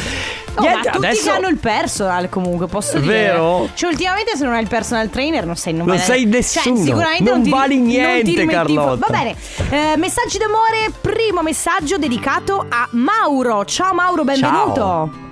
Oh, 0.54 0.62
Niente, 0.62 0.88
ma 0.88 0.95
tutti 0.95 1.07
adesso 1.07 1.30
hanno 1.30 1.47
il 1.49 1.59
personal 1.59 2.28
comunque 2.28 2.66
posso 2.66 2.99
dire 2.99 3.12
Vero? 3.12 3.69
Cioè 3.73 3.88
ultimamente 3.90 4.37
se 4.37 4.45
non 4.45 4.52
hai 4.54 4.62
il 4.62 4.69
personal 4.69 5.09
trainer 5.09 5.47
non 5.47 5.54
sei 5.54 5.73
Non 5.75 5.87
vale- 5.87 6.00
sei 6.00 6.23
Cioè, 6.25 6.28
nessuno. 6.33 6.76
sicuramente 6.83 7.30
Non 7.30 7.42
ti- 7.42 7.50
vali 7.50 7.76
non 7.78 7.87
ti 7.88 7.90
niente, 7.97 8.30
rimetti 8.30 8.40
in- 8.42 8.49
Carlotta. 8.49 9.07
Va 9.07 9.16
bene 9.16 9.37
Eh, 9.71 9.97
Messaggi 9.97 10.38
d'amore 10.38 10.90
Primo 11.00 11.42
messaggio 11.42 11.99
dedicato 11.99 12.66
a 12.69 12.88
Mauro 12.92 13.64
Ciao 13.64 13.95
Mauro 13.95 14.25
benvenuto 14.25 14.75
Ciao. 14.75 15.28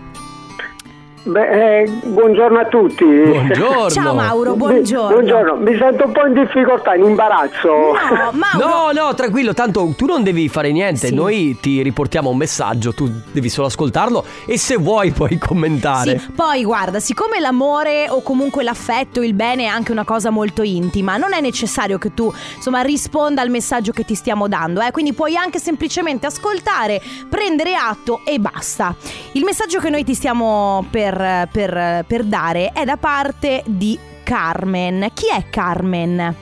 Beh, 1.23 1.81
eh, 1.83 1.91
buongiorno 2.07 2.59
a 2.59 2.67
tutti. 2.67 3.05
buongiorno. 3.05 3.91
Ciao 3.91 4.15
Mauro 4.15 4.53
Mi- 4.53 4.57
buongiorno 4.59 5.09
buongiorno, 5.09 5.57
mi 5.57 5.77
sento 5.77 6.07
un 6.07 6.13
po' 6.13 6.25
in 6.27 6.33
difficoltà, 6.33 6.95
in 6.95 7.05
imbarazzo. 7.05 7.69
No 7.69 8.31
Mauro 8.33 8.93
No, 8.93 9.03
no, 9.07 9.15
tranquillo, 9.15 9.53
tanto 9.53 9.93
tu 9.97 10.07
non 10.07 10.23
devi 10.23 10.49
fare 10.49 10.73
niente, 10.73 11.09
Sì. 11.09 11.15
noi 11.15 11.59
ti 11.61 11.83
riportiamo 11.83 12.31
un 12.31 12.37
messaggio, 12.37 12.95
tu 12.95 13.11
devi 13.33 13.49
solo 13.51 13.67
ascoltarlo 13.67 14.25
e 14.47 14.57
se 14.59 14.77
vuoi 14.77 15.11
puoi 15.11 15.37
commentare. 15.39 16.19
Sì, 16.19 16.31
poi 16.31 16.65
guarda, 16.65 16.99
siccome 17.01 17.41
l'amore 17.41 18.09
o 18.09 18.23
comunque 18.23 18.63
l'affetto, 18.63 19.21
il 19.23 19.35
bene 19.35 19.65
è 19.65 19.67
anche 19.67 19.93
una 19.93 20.05
cosa 20.05 20.31
molto 20.31 20.63
intima, 20.63 21.17
non 21.17 21.33
è 21.35 21.41
necessario 21.41 21.99
che 21.99 22.15
tu 22.15 22.33
insomma 22.57 22.81
risponda 22.81 23.43
al 23.43 23.51
messaggio 23.51 23.93
che 23.93 24.05
ti 24.05 24.15
stiamo 24.15 24.49
dando, 24.49 24.81
eh? 24.81 24.91
quindi 24.93 25.13
puoi 25.13 25.37
anche 25.37 25.59
semplicemente 25.59 26.27
ascoltare, 26.27 27.03
prendere 27.29 27.75
atto 27.75 28.21
e 28.25 28.39
basta. 28.39 28.95
Il 29.33 29.45
messaggio 29.45 29.79
che 29.79 29.91
noi 29.91 30.05
ti 30.05 30.15
stiamo 30.15 30.87
per, 30.91 31.17
per- 31.51 32.05
per 32.07 32.25
dare 32.25 32.71
è 32.73 32.85
da 32.85 32.97
parte 32.97 33.63
di 33.67 33.99
Carmen. 34.23 35.09
Chi 35.15 35.27
è 35.35 35.45
Carmen? 35.51 36.35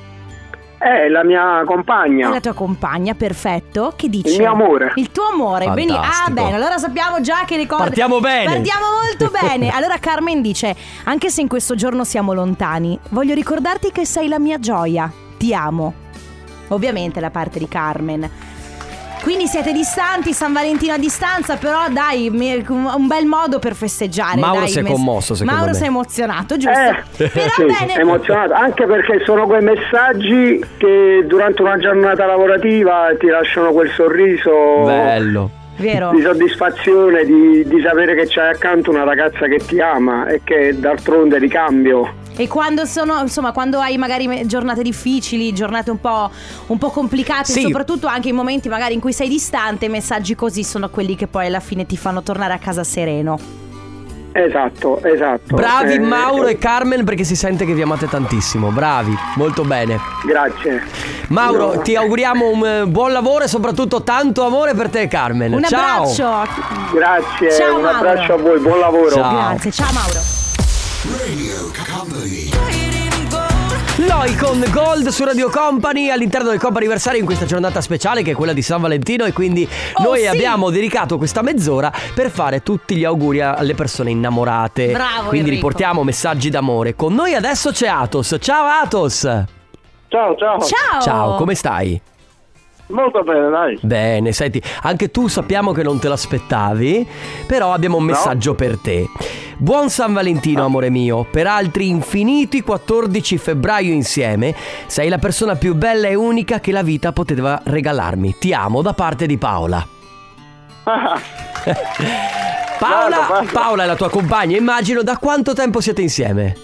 È 0.78 1.09
la 1.09 1.25
mia 1.25 1.62
È 1.62 1.64
compagna. 1.64 2.28
la 2.28 2.38
tua 2.40 2.52
compagna, 2.52 3.14
perfetto. 3.14 3.95
Che 3.97 4.09
dice? 4.11 4.35
Il 4.35 4.38
mio 4.40 4.52
amore. 4.52 4.92
Il 4.97 5.11
tuo 5.11 5.28
amore. 5.33 5.71
Beni- 5.71 5.95
ah, 5.97 6.28
bene, 6.30 6.54
allora 6.54 6.76
sappiamo 6.76 7.21
già 7.23 7.45
che 7.47 7.66
cose. 7.66 7.85
Partiamo 7.85 8.21
bene. 8.21 8.45
Partiamo 8.45 8.85
molto 9.02 9.30
bene. 9.40 9.71
Allora, 9.71 9.97
Carmen 9.99 10.42
dice: 10.42 10.76
Anche 11.04 11.30
se 11.30 11.40
in 11.40 11.49
questo 11.49 11.75
giorno 11.75 12.04
siamo 12.04 12.35
lontani, 12.35 12.99
voglio 13.09 13.33
ricordarti 13.35 13.90
che 13.90 14.04
sei 14.04 14.28
la 14.28 14.38
mia 14.38 14.59
gioia. 14.59 15.11
Ti 15.38 15.54
amo. 15.54 15.92
Ovviamente 16.68 17.21
la 17.21 17.30
parte 17.30 17.59
di 17.59 17.68
Carmen. 17.68 18.30
Quindi 19.26 19.49
siete 19.49 19.73
distanti, 19.73 20.33
San 20.33 20.52
Valentino 20.52 20.92
a 20.92 20.99
distanza, 20.99 21.56
però 21.56 21.88
dai, 21.90 22.28
un 22.28 23.06
bel 23.09 23.26
modo 23.26 23.59
per 23.59 23.75
festeggiare. 23.75 24.38
Mauro 24.38 24.61
dai, 24.61 24.68
si 24.68 24.78
è 24.78 24.83
mes- 24.83 24.92
commosso, 24.92 25.35
secondo 25.35 25.52
Mauro 25.52 25.73
me. 25.73 25.76
si 25.76 25.83
è 25.83 25.87
emozionato, 25.88 26.56
giusto? 26.56 26.78
Eh, 26.78 27.28
Però 27.30 27.49
sì, 27.56 27.64
bene. 27.64 27.95
emozionato, 27.97 28.52
anche 28.52 28.87
perché 28.87 29.25
sono 29.25 29.49
quei 29.49 29.62
messaggi 29.62 30.64
che 30.76 31.25
durante 31.26 31.61
una 31.61 31.76
giornata 31.76 32.25
lavorativa 32.25 33.09
ti 33.18 33.26
lasciano 33.26 33.73
quel 33.73 33.90
sorriso 33.90 34.85
Bello. 34.85 35.50
Vero? 35.76 36.11
di 36.11 36.23
soddisfazione, 36.23 37.25
di, 37.25 37.64
di 37.66 37.80
sapere 37.83 38.14
che 38.14 38.26
c'hai 38.26 38.50
accanto 38.50 38.90
una 38.90 39.04
ragazza 39.04 39.47
che 39.47 39.59
ti 39.59 39.80
ama 39.80 40.26
e 40.26 40.40
che 40.42 40.78
d'altronde 40.78 41.38
ricambio. 41.38 42.25
E 42.38 42.49
quando 42.49 42.85
sono, 42.85 43.18
insomma, 43.21 43.52
quando 43.52 43.78
hai 43.78 43.97
magari 43.97 44.47
giornate 44.47 44.83
difficili, 44.83 45.52
giornate 45.54 45.90
un 45.90 46.00
po', 46.00 46.30
un 46.66 46.76
po' 46.78 46.90
complicate, 46.90 47.50
Sì. 47.50 47.62
soprattutto 47.62 48.06
anche 48.06 48.28
in 48.28 48.35
momenti 48.35 48.68
magari 48.68 48.92
in 48.92 49.00
cui 49.00 49.12
sei 49.14 49.28
distante, 49.28 49.88
messaggi 49.88 50.35
così 50.35 50.62
sono 50.62 50.90
quelli 50.90 51.16
che 51.16 51.26
poi 51.28 51.47
alla 51.47 51.61
fine 51.61 51.87
ti 51.87 51.97
fanno 51.97 52.23
tornare 52.23 52.52
a 52.52 52.59
casa 52.59 52.85
sereno. 52.85 53.64
Esatto, 54.38 55.02
esatto. 55.02 55.55
Bravi 55.57 55.95
Eh, 55.95 55.99
Mauro 55.99 56.47
e 56.49 56.59
Carmen 56.59 57.05
perché 57.05 57.25
si 57.25 57.35
sente 57.35 57.64
che 57.64 57.73
vi 57.73 57.81
amate 57.81 58.07
tantissimo. 58.07 58.69
Bravi, 58.71 59.16
molto 59.37 59.62
bene. 59.64 59.99
Grazie. 60.26 60.83
Mauro, 61.28 61.75
No. 61.76 61.81
ti 61.81 61.97
auguriamo 61.97 62.47
un 62.50 62.66
eh, 62.66 62.87
buon 62.87 63.12
lavoro 63.12 63.45
e 63.45 63.49
soprattutto 63.49 64.02
tanto 64.02 64.45
amore 64.45 64.75
per 64.75 64.90
te 64.90 65.09
Carmen. 65.09 65.55
Un 65.55 65.62
Ciao. 65.64 66.02
abbraccio. 66.02 66.52
Grazie, 66.93 67.50
Ciao, 67.50 67.76
un 67.76 67.81
Mauro. 67.83 67.97
abbraccio 67.97 68.33
a 68.35 68.37
voi, 68.37 68.59
buon 68.61 68.78
lavoro. 68.78 69.11
Ciao. 69.11 69.33
Grazie, 69.49 69.71
ciao 69.73 69.93
Mauro. 69.95 70.36
Loi 74.08 74.34
con 74.36 74.64
Gold 74.72 75.08
su 75.08 75.25
Radio 75.25 75.48
Company 75.50 76.10
all'interno 76.10 76.50
del 76.50 76.58
Comp 76.60 76.76
Anniversario 76.76 77.18
in 77.18 77.26
questa 77.26 77.44
giornata 77.44 77.80
speciale 77.80 78.22
che 78.22 78.32
è 78.32 78.34
quella 78.34 78.52
di 78.52 78.62
San 78.62 78.80
Valentino 78.80 79.25
e 79.25 79.32
quindi 79.32 79.68
Oh, 79.94 80.02
noi 80.02 80.20
sì. 80.20 80.26
abbiamo 80.26 80.70
dedicato 80.70 81.16
questa 81.18 81.42
mezz'ora 81.42 81.90
per 82.14 82.30
fare 82.30 82.62
tutti 82.62 82.94
gli 82.96 83.04
auguri 83.04 83.40
alle 83.40 83.75
persone 83.75 84.10
innamorate. 84.10 84.92
Bravo, 84.92 85.28
Quindi 85.28 85.48
Enrico. 85.48 85.54
riportiamo 85.68 86.02
messaggi 86.04 86.50
d'amore. 86.50 86.94
Con 86.94 87.14
noi 87.14 87.34
adesso 87.34 87.70
c'è 87.70 87.88
Atos. 87.88 88.36
Ciao 88.40 88.64
Atos. 88.66 89.20
Ciao, 90.08 90.36
ciao. 90.36 90.60
Ciao. 90.60 91.00
Ciao, 91.00 91.34
come 91.36 91.54
stai? 91.54 92.00
Molto 92.88 93.23
bene, 93.23 93.50
dai. 93.50 93.78
Bene, 93.83 94.33
senti, 94.33 94.62
anche 94.83 95.11
tu 95.11 95.26
sappiamo 95.26 95.73
che 95.73 95.83
non 95.83 95.99
te 95.99 96.09
l'aspettavi, 96.09 97.07
però 97.47 97.73
abbiamo 97.73 97.97
un 97.97 98.05
messaggio 98.05 98.55
per 98.55 98.78
te. 98.78 99.07
Buon 99.59 99.88
San 99.88 100.12
Valentino, 100.12 100.64
amore 100.64 100.90
mio. 100.90 101.26
Per 101.28 101.47
altri 101.47 101.88
infiniti 101.88 102.62
14 102.62 103.38
febbraio 103.38 103.93
insieme, 103.93 104.55
sei 104.87 105.09
la 105.09 105.19
persona 105.19 105.57
più 105.57 105.75
bella 105.75 106.09
e 106.09 106.14
unica 106.14 106.61
che 106.61 106.71
la 106.71 106.83
vita 106.83 107.12
poteva 107.12 107.61
regalarmi. 107.64 108.37
Ti 108.38 108.52
amo 108.52 108.83
da 108.83 108.93
parte 108.93 109.26
di 109.26 109.37
Paola. 109.38 109.85
Paola, 112.78 113.09
Guarda, 113.09 113.26
guarda. 113.26 113.50
Paola 113.50 113.83
è 113.83 113.87
la 113.87 113.97
tua 113.97 114.11
compagna, 114.11 114.57
immagino. 114.57 115.02
Da 115.02 115.16
quanto 115.16 115.55
tempo 115.55 115.81
siete 115.81 116.02
insieme? 116.02 116.55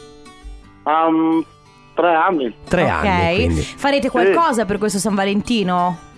Um, 0.85 1.43
tre 1.95 2.15
anni. 2.15 2.55
Tre 2.69 2.83
ok. 2.85 2.89
anni, 2.91 3.35
quindi. 3.35 3.63
Farete 3.63 4.11
qualcosa 4.11 4.65
per 4.65 4.79
questo 4.79 4.99
San 4.99 5.15
Valentino? 5.15 6.11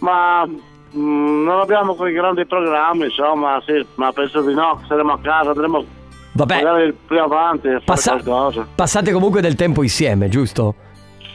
Ma 0.00 0.44
mm, 0.46 1.44
non 1.44 1.60
abbiamo 1.60 1.94
quei 1.94 2.12
grandi 2.12 2.44
programmi, 2.46 3.04
insomma, 3.04 3.62
sì, 3.66 3.84
ma 3.96 4.12
penso 4.12 4.40
di 4.42 4.52
no. 4.54 4.80
Saremo 4.88 5.12
a 5.12 5.18
casa, 5.22 5.50
andremo 5.50 5.84
Vabbè, 6.32 6.62
magari 6.62 6.96
più 7.06 7.20
avanti 7.20 7.66
a 7.68 7.72
fare 7.72 7.82
passa- 7.84 8.10
qualcosa. 8.18 8.66
passate 8.74 9.12
comunque 9.12 9.40
del 9.40 9.54
tempo 9.56 9.82
insieme, 9.82 10.28
giusto? 10.28 10.74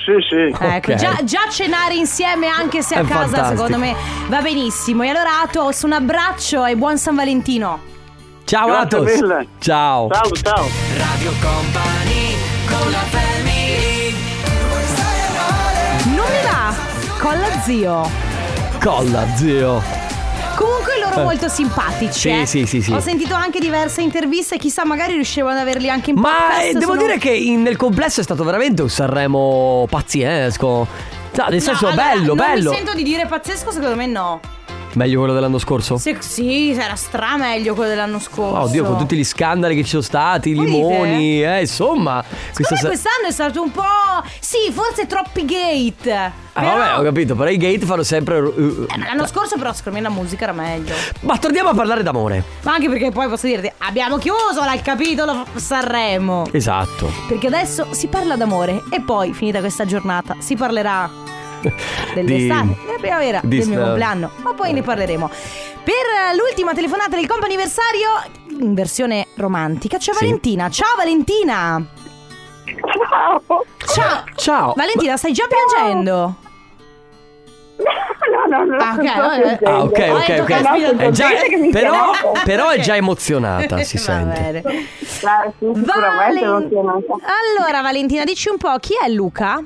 Sì, 0.05 0.11
sì. 0.29 0.63
Ecco, 0.63 0.91
Ok. 0.91 0.95
già, 0.95 1.17
già 1.23 1.49
cenare 1.49 1.95
insieme 1.95 2.47
anche 2.47 2.81
se 2.83 2.93
a 2.95 2.99
È 2.99 3.05
casa 3.05 3.25
fantastico. 3.37 3.65
secondo 3.65 3.77
me 3.77 3.95
va 4.27 4.41
benissimo. 4.41 5.01
E 5.03 5.09
allora 5.09 5.41
Atos, 5.43 5.81
un 5.81 5.93
abbraccio 5.93 6.63
e 6.65 6.75
buon 6.75 6.97
San 6.99 7.15
Valentino. 7.15 7.79
Ciao 8.45 8.67
Grazie 8.67 8.97
Atos. 8.99 9.13
mille. 9.21 9.47
Ciao. 9.59 10.07
Ciao, 10.11 10.29
ciao. 10.31 10.65
Radio 10.97 11.31
Company 11.41 12.35
con 12.67 12.91
la 12.91 12.97
family 13.09 14.13
Non 16.15 16.25
mi 16.29 16.41
va? 16.43 16.73
Colla 17.19 17.59
zio. 17.61 18.24
Colla, 18.85 19.25
zio. 19.35 19.81
Comunque 20.55 20.99
loro 20.99 21.13
sono 21.13 21.25
molto 21.25 21.47
simpatici. 21.47 22.19
Sì, 22.19 22.29
eh. 22.29 22.45
sì, 22.45 22.65
sì, 22.67 22.81
sì. 22.83 22.91
Ho 22.93 22.99
sentito 22.99 23.33
anche 23.33 23.57
diverse 23.59 24.03
interviste, 24.03 24.57
chissà, 24.59 24.85
magari 24.85 25.13
riuscivo 25.13 25.47
ad 25.47 25.57
averli 25.57 25.89
anche 25.89 26.11
in 26.11 26.17
Ma 26.19 26.61
eh, 26.61 26.73
devo 26.73 26.93
sono- 26.93 27.01
dire 27.01 27.17
che 27.17 27.31
in- 27.31 27.63
nel 27.63 27.77
complesso 27.77 28.19
è 28.19 28.23
stato 28.23 28.43
veramente 28.43 28.83
un 28.83 28.89
Sanremo 28.91 29.87
pazzesco. 29.89 30.67
No, 30.67 31.45
nel 31.49 31.61
senso, 31.63 31.87
No, 31.87 31.93
allora, 31.93 32.09
bello, 32.13 32.25
non 32.27 32.37
bello. 32.37 32.69
mi 32.69 32.75
sento 32.75 32.93
di 32.93 33.01
dire 33.01 33.25
pazzesco, 33.25 33.71
secondo 33.71 33.95
me 33.95 34.05
no. 34.05 34.39
Meglio 34.95 35.19
quello 35.19 35.33
dell'anno 35.33 35.57
scorso? 35.57 35.97
Se- 35.97 36.17
sì, 36.19 36.71
era 36.71 36.95
stra 36.95 37.35
meglio 37.37 37.73
quello 37.73 37.89
dell'anno 37.89 38.19
scorso. 38.19 38.55
Oh, 38.55 38.63
Oddio, 38.63 38.85
con 38.85 38.97
tutti 38.97 39.17
gli 39.17 39.25
scandali 39.25 39.75
che 39.75 39.83
ci 39.83 39.89
sono 39.89 40.01
stati, 40.01 40.51
i 40.51 40.55
limoni, 40.55 41.43
eh, 41.43 41.59
insomma. 41.61 42.23
Sa- 42.51 42.87
quest'anno 42.87 43.27
è 43.27 43.31
stato 43.31 43.61
un 43.61 43.71
po'. 43.71 43.83
Sì, 44.39 44.71
forse 44.71 45.05
troppi 45.05 45.43
gate. 45.45 46.13
Ah, 46.13 46.31
Però- 46.61 46.77
vabbè, 46.77 46.99
ho 46.99 47.03
capito, 47.03 47.35
però 47.35 47.49
i 47.49 47.57
gate 47.57 47.85
fanno 47.85 48.03
sempre. 48.03 48.39
uh, 48.39 48.45
uh. 48.57 48.87
Eh, 48.89 48.97
ma 48.97 49.05
l'anno 49.07 49.27
scorso, 49.27 49.57
però, 49.57 49.73
secondo 49.73 49.97
me 49.99 50.03
la 50.07 50.09
musica 50.13 50.45
era 50.45 50.53
meglio. 50.53 50.93
Ma 51.21 51.37
torniamo 51.37 51.69
a 51.69 51.73
parlare 51.73 52.01
d'amore. 52.01 52.41
Ma 52.61 52.73
anche 52.75 52.87
perché 52.87 53.11
poi 53.11 53.27
posso 53.27 53.47
dirti, 53.47 53.69
abbiamo 53.79 54.17
chiuso 54.17 54.61
il 54.73 54.81
capitolo 54.81 55.45
Sanremo. 55.55 56.45
Esatto. 56.51 57.11
Perché 57.27 57.47
adesso 57.47 57.87
si 57.91 58.07
parla 58.07 58.37
d'amore 58.37 58.83
e 58.89 59.01
poi, 59.01 59.33
finita 59.33 59.59
questa 59.59 59.83
giornata, 59.83 60.37
si 60.39 60.55
parlerà 60.55 61.09
dell'estate, 62.13 62.77
della 62.85 62.97
primavera, 62.99 63.39
di- 63.43 63.57
del 63.59 63.67
mio 63.67 63.79
eh. 63.79 63.83
compleanno. 63.83 64.31
Ma 64.41 64.53
poi 64.53 64.73
ne 64.73 64.81
parleremo. 64.81 65.29
Per 65.83 65.93
eh, 65.93 66.35
l'ultima 66.35 66.73
telefonata 66.73 67.15
del 67.15 67.27
comp'anniversario, 67.27 68.09
in 68.59 68.73
versione 68.73 69.27
romantica, 69.35 69.97
c'è 69.97 70.13
Sì. 70.13 70.23
Valentina. 70.25 70.69
Ciao 70.69 70.95
Valentina! 70.97 71.85
Ciao. 73.09 73.41
Ciao! 73.85 74.23
Ciao. 74.35 74.73
Valentina, 74.75 75.17
stai 75.17 75.31
già 75.33 75.45
piangendo? 75.47 76.35
No, 77.77 78.57
no, 78.57 78.63
no. 78.63 78.77
Ah, 78.77 78.93
ok, 78.93 78.97
non 78.97 79.07
sto 79.07 79.21
vabbè. 79.21 79.57
piangendo. 79.57 79.69
Ah, 79.69 79.83
ok, 79.83 80.39
ok, 80.41 80.91
ok. 80.93 80.95
È 81.01 81.09
già- 81.11 81.27
però, 81.71 82.11
però 82.43 82.69
è 82.69 82.79
già 82.79 82.95
emozionata, 82.95 83.77
si 83.83 83.97
Va 83.97 84.01
sente. 84.03 84.39
bene. 84.61 84.85
Sì, 84.99 85.27
sicuramente 85.59 85.83
Valen- 85.85 86.43
emozionata. 86.43 87.13
Allora 87.57 87.81
Valentina, 87.81 88.23
dici 88.23 88.49
un 88.49 88.57
po' 88.57 88.75
chi 88.79 88.93
è 89.03 89.09
Luca? 89.09 89.61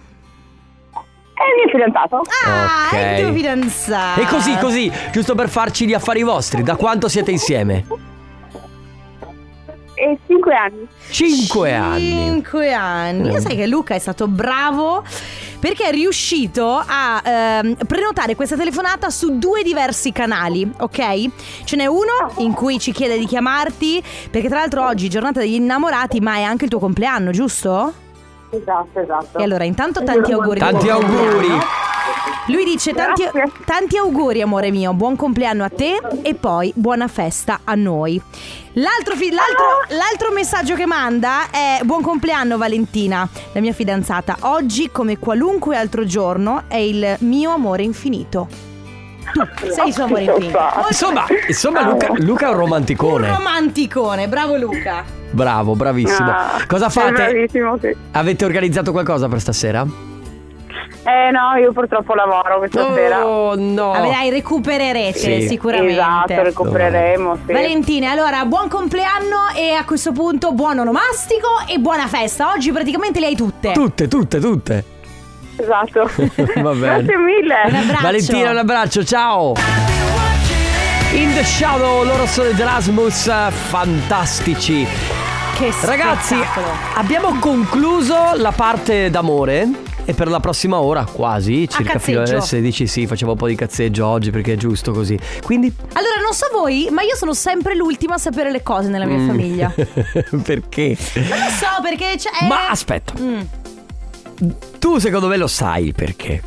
È 1.40 1.42
il 1.42 1.56
mio 1.56 1.70
fidanzato. 1.72 2.22
Ah, 2.46 2.90
è 2.92 2.98
il 2.98 3.16
Ok. 3.16 3.22
tuo 3.22 3.34
fidanzato. 3.38 4.20
E 4.22 4.26
così, 4.26 4.58
così, 4.58 4.92
giusto 5.12 5.36
per 5.36 5.48
farci 5.48 5.88
gli 5.88 5.94
affari 5.94 6.22
vostri, 6.24 6.64
da 6.64 6.76
quanto 6.76 7.08
siete 7.08 7.32
insieme? 7.32 7.86
E 9.94 10.18
cinque 10.28 10.54
anni. 10.56 10.88
Cinque 11.10 11.74
anni. 11.74 12.10
Cinque 12.10 12.74
anni. 12.74 13.36
Eh. 13.36 13.40
Sai 13.40 13.56
che 13.56 13.68
Luca 13.68 13.96
è 13.96 14.00
stato 14.00 14.28
bravo 14.28 15.04
perché 15.60 15.88
è 15.88 15.92
riuscito 15.92 16.82
a 16.86 17.22
ehm, 17.24 17.76
prenotare 17.86 18.36
questa 18.36 18.56
telefonata 18.56 19.10
su 19.10 19.38
due 19.40 19.62
diversi 19.62 20.14
canali, 20.14 20.70
ok? 20.78 21.30
Ce 21.66 21.76
n'è 21.76 21.86
uno 21.86 22.32
in 22.38 22.54
cui 22.54 22.80
ci 22.80 22.94
chiede 22.94 23.18
di 23.18 23.26
chiamarti, 23.26 24.02
perché 24.32 24.48
tra 24.48 24.60
l'altro 24.60 24.86
oggi 24.86 25.08
è 25.08 25.10
giornata 25.10 25.42
degli 25.42 25.56
innamorati, 25.56 26.22
ma 26.22 26.36
è 26.36 26.44
anche 26.44 26.64
il 26.66 26.70
tuo 26.70 26.80
compleanno, 26.80 27.32
giusto? 27.32 27.94
Esatto, 28.52 29.00
esatto. 29.00 29.38
E 29.38 29.44
allora, 29.44 29.64
intanto 29.64 30.04
tanti 30.04 30.32
auguri. 30.32 30.60
Tanti 30.60 30.90
auguri. 30.90 31.48
Lui 32.48 32.64
dice 32.64 32.94
tanti, 32.94 33.24
tanti 33.64 33.98
auguri 33.98 34.42
amore 34.42 34.72
mio, 34.72 34.94
buon 34.94 35.16
compleanno 35.16 35.64
a 35.64 35.70
te 35.70 36.02
e 36.24 36.34
poi 36.34 36.72
buona 36.76 37.08
festa 37.08 37.60
a 37.64 37.76
noi. 37.76 38.20
L'altro, 38.74 39.16
fi- 39.16 39.30
l'altro- 39.30 39.96
l'altro 39.96 40.32
messaggio 40.32 40.74
che 40.74 40.88
manda 40.88 41.52
è 41.52 41.80
buon 41.84 42.02
compleanno 42.02 42.58
Valentina, 42.58 43.28
la 43.52 43.60
mia 43.60 43.74
fidanzata. 43.74 44.38
Oggi 44.42 44.90
come 44.90 45.20
qualunque 45.20 45.78
altro 45.78 46.06
giorno 46.06 46.64
è 46.68 46.78
il 46.78 47.18
mio 47.20 47.52
amore 47.52 47.84
infinito. 47.84 48.48
Tu 49.60 49.70
sei 49.70 49.90
il 49.90 49.94
suo 49.94 50.06
amore 50.06 50.24
infinito. 50.24 50.60
Insomma, 50.88 51.26
insomma 51.48 51.82
Luca, 51.84 52.08
Luca 52.16 52.46
è 52.46 52.50
un 52.50 52.56
un 52.56 52.60
romanticone. 52.62 53.28
romanticone, 53.28 54.28
bravo 54.28 54.56
Luca. 54.58 55.18
Bravo, 55.40 55.74
bravissimo. 55.74 56.30
Ah, 56.30 56.66
Cosa 56.68 56.90
fate? 56.90 57.12
Bravissimo, 57.14 57.78
sì. 57.80 57.96
Avete 58.12 58.44
organizzato 58.44 58.92
qualcosa 58.92 59.30
per 59.30 59.40
stasera? 59.40 59.86
Eh 59.86 61.32
no, 61.32 61.58
io 61.58 61.72
purtroppo 61.72 62.14
lavoro 62.14 62.58
questa 62.58 62.94
sera. 62.94 63.26
Oh 63.26 63.56
no. 63.56 63.92
Vabbè, 63.94 64.10
dai, 64.10 64.30
recupererete 64.32 65.18
Sì. 65.18 65.48
sicuramente. 65.48 65.94
Esatto, 65.94 66.44
recupereremo, 66.44 67.38
sì. 67.46 67.54
Valentina, 67.54 68.12
allora 68.12 68.44
buon 68.44 68.68
compleanno 68.68 69.48
e 69.56 69.72
a 69.72 69.86
questo 69.86 70.12
punto 70.12 70.52
buon 70.52 70.80
onomastico 70.80 71.48
e 71.70 71.78
buona 71.78 72.08
festa. 72.08 72.52
Oggi 72.52 72.74
praticamente 72.74 73.22
le 73.22 73.28
hai 73.28 73.36
tutte. 73.38 73.72
Tutte, 73.72 74.10
tutte, 74.10 74.40
tutte. 74.42 74.84
Esatto. 75.56 76.10
Va 76.62 76.74
bene. 76.74 77.04
Grazie 77.04 77.18
mille. 77.18 77.56
Un 77.66 77.76
abbraccio. 77.76 78.02
Valentina, 78.02 78.50
un 78.52 78.58
abbraccio, 78.58 79.04
ciao. 79.06 79.54
In 81.14 81.34
the 81.34 81.44
Shadow, 81.46 82.04
loro 82.04 82.26
sono 82.26 82.50
Erasmus, 82.50 83.32
fantastici. 83.70 84.86
Che 85.60 85.74
Ragazzi, 85.86 86.36
abbiamo 86.96 87.38
concluso 87.40 88.16
la 88.36 88.52
parte 88.54 89.10
d'amore. 89.10 89.68
E 90.06 90.14
per 90.16 90.28
la 90.30 90.40
prossima 90.40 90.80
ora, 90.80 91.04
quasi, 91.04 91.68
circa 91.70 92.00
fino 92.00 92.20
alle 92.20 92.28
cazzeggio. 92.32 92.46
16, 92.48 92.88
sì, 92.88 93.06
facevo 93.06 93.32
un 93.34 93.38
po' 93.38 93.48
di 93.48 93.54
cazzeggio 93.56 94.08
oggi 94.08 94.32
perché 94.32 94.54
è 94.54 94.56
giusto 94.58 94.92
così. 94.92 95.20
Quindi... 95.44 95.68
Allora, 95.94 96.20
non 96.24 96.34
so 96.34 96.48
voi, 96.52 96.88
ma 96.92 97.04
io 97.04 97.16
sono 97.16 97.34
sempre 97.34 97.76
l'ultima 97.76 98.16
a 98.16 98.18
sapere 98.18 98.52
le 98.52 98.64
cose 98.64 98.88
nella 98.90 99.06
mia 99.06 99.18
Mm. 99.18 99.28
famiglia. 99.28 99.72
perché? 100.44 100.98
Non 101.14 101.28
lo 101.28 101.50
so 101.52 101.82
perché 101.84 102.16
c'è. 102.18 102.48
Ma 102.48 102.70
aspetta, 102.70 103.14
Mm. 103.20 103.40
tu 104.80 104.98
secondo 104.98 105.28
me 105.28 105.38
lo 105.38 105.48
sai 105.48 105.88
il 105.88 105.94
perché. 105.94 106.42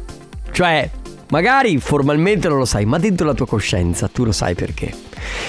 Cioè, 0.50 0.90
magari 1.28 1.78
formalmente 1.78 2.48
non 2.48 2.58
lo 2.58 2.64
sai, 2.64 2.84
ma 2.86 2.98
dentro 2.98 3.26
la 3.26 3.34
tua 3.34 3.46
coscienza 3.46 4.08
tu 4.08 4.24
lo 4.24 4.32
sai 4.32 4.54
perché. 4.54 4.92